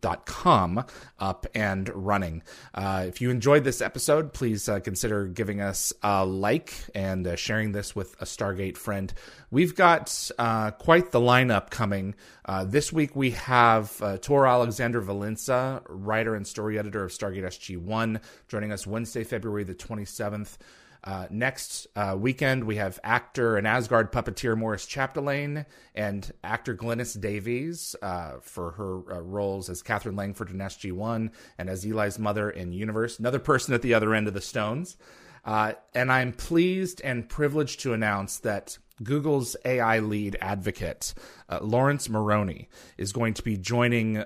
[0.00, 0.84] dot com
[1.18, 2.42] up and running.
[2.74, 7.36] Uh, if you enjoyed this episode, please uh, consider giving us a like and uh,
[7.36, 9.12] sharing this with a Stargate friend.
[9.50, 12.14] We've got uh, quite the lineup coming.
[12.44, 17.44] Uh, this week we have uh, Tor Alexander Valenza, writer and story editor of Stargate
[17.44, 20.58] SG1, joining us Wednesday, February the 27th.
[21.04, 27.20] Uh, next uh, weekend, we have actor and Asgard puppeteer Morris Chapdelaine and actor Glynis
[27.20, 32.48] Davies uh, for her uh, roles as Catherine Langford in SG1 and as Eli's mother
[32.48, 33.18] in Universe.
[33.18, 34.96] Another person at the other end of the Stones.
[35.44, 41.12] Uh, and I'm pleased and privileged to announce that Google's AI lead advocate,
[41.50, 44.24] uh, Laurence Moroney, is going to be joining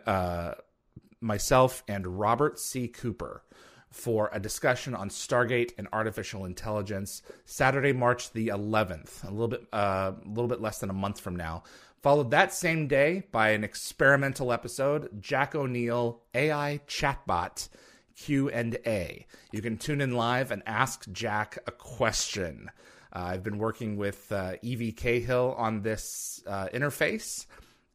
[1.20, 2.86] myself and Robert C.
[2.86, 3.42] Cooper
[3.90, 9.66] for a discussion on Stargate and artificial intelligence Saturday, March the 11th, a little bit
[9.72, 11.62] uh, a little bit less than a month from now.
[12.02, 17.68] Followed that same day by an experimental episode, Jack O'Neill AI chatbot
[18.14, 19.26] Q&A.
[19.52, 22.70] You can tune in live and ask Jack a question.
[23.14, 27.46] Uh, I've been working with uh, Evie Cahill on this uh, interface,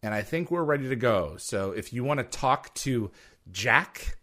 [0.01, 1.35] and I think we're ready to go.
[1.37, 3.11] So if you want to talk to
[3.51, 4.17] Jack,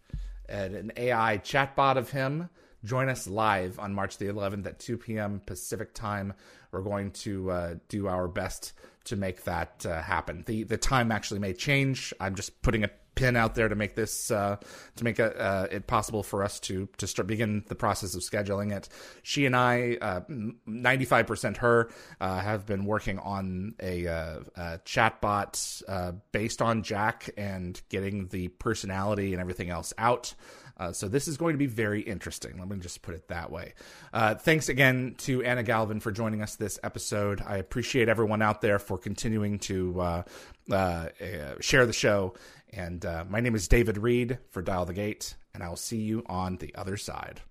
[0.49, 2.49] an AI chatbot of him.
[2.83, 5.41] Join us live on March the 11th at 2 p.m.
[5.45, 6.33] Pacific time.
[6.71, 8.73] We're going to uh, do our best
[9.05, 10.43] to make that uh, happen.
[10.47, 12.13] the The time actually may change.
[12.19, 12.89] I'm just putting a
[13.21, 14.57] pin out there to make this uh,
[14.95, 18.21] to make a, uh, it possible for us to to start begin the process of
[18.21, 18.89] scheduling it.
[19.23, 19.97] She and I,
[20.65, 26.61] ninety five percent her, uh, have been working on a, uh, a chatbot uh, based
[26.61, 30.33] on Jack and getting the personality and everything else out.
[30.77, 32.57] Uh, so this is going to be very interesting.
[32.57, 33.73] Let me just put it that way.
[34.13, 37.39] Uh, thanks again to Anna Galvin for joining us this episode.
[37.45, 40.23] I appreciate everyone out there for continuing to uh,
[40.71, 41.09] uh, uh
[41.59, 42.33] share the show.
[42.73, 45.97] And uh, my name is David Reed for Dial the Gate, and I will see
[45.97, 47.41] you on the other side.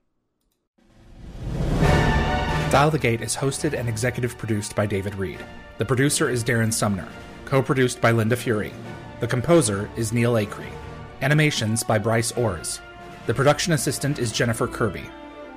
[2.71, 5.45] Dial the Gate is hosted and executive produced by David Reed.
[5.79, 7.09] The producer is Darren Sumner,
[7.45, 8.73] co produced by Linda Fury.
[9.21, 10.73] The composer is Neil Acree.
[11.21, 12.81] Animations by Bryce Orrs.
[13.27, 15.05] The production assistant is Jennifer Kirby.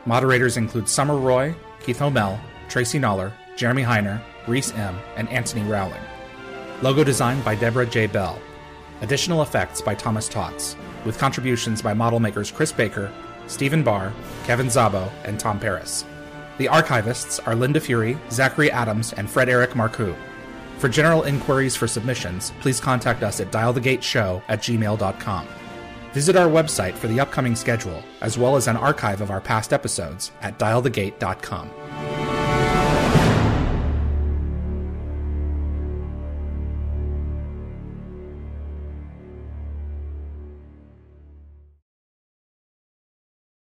[0.06, 2.38] Moderators include Summer Roy, Keith O'Mell,
[2.68, 6.02] Tracy Noller, Jeremy Heiner, Reese M., and Anthony Rowling.
[6.82, 8.08] Logo design by Deborah J.
[8.08, 8.38] Bell.
[9.04, 13.12] Additional effects by Thomas Tots, with contributions by model makers Chris Baker,
[13.48, 14.14] Stephen Barr,
[14.46, 16.06] Kevin Zabo, and Tom Paris.
[16.58, 20.16] The archivists are Linda Fury, Zachary Adams, and Frederick Marcoux.
[20.78, 25.48] For general inquiries for submissions, please contact us at dialthegateshow at gmail.com.
[26.14, 29.74] Visit our website for the upcoming schedule, as well as an archive of our past
[29.74, 32.33] episodes at dialthegate.com.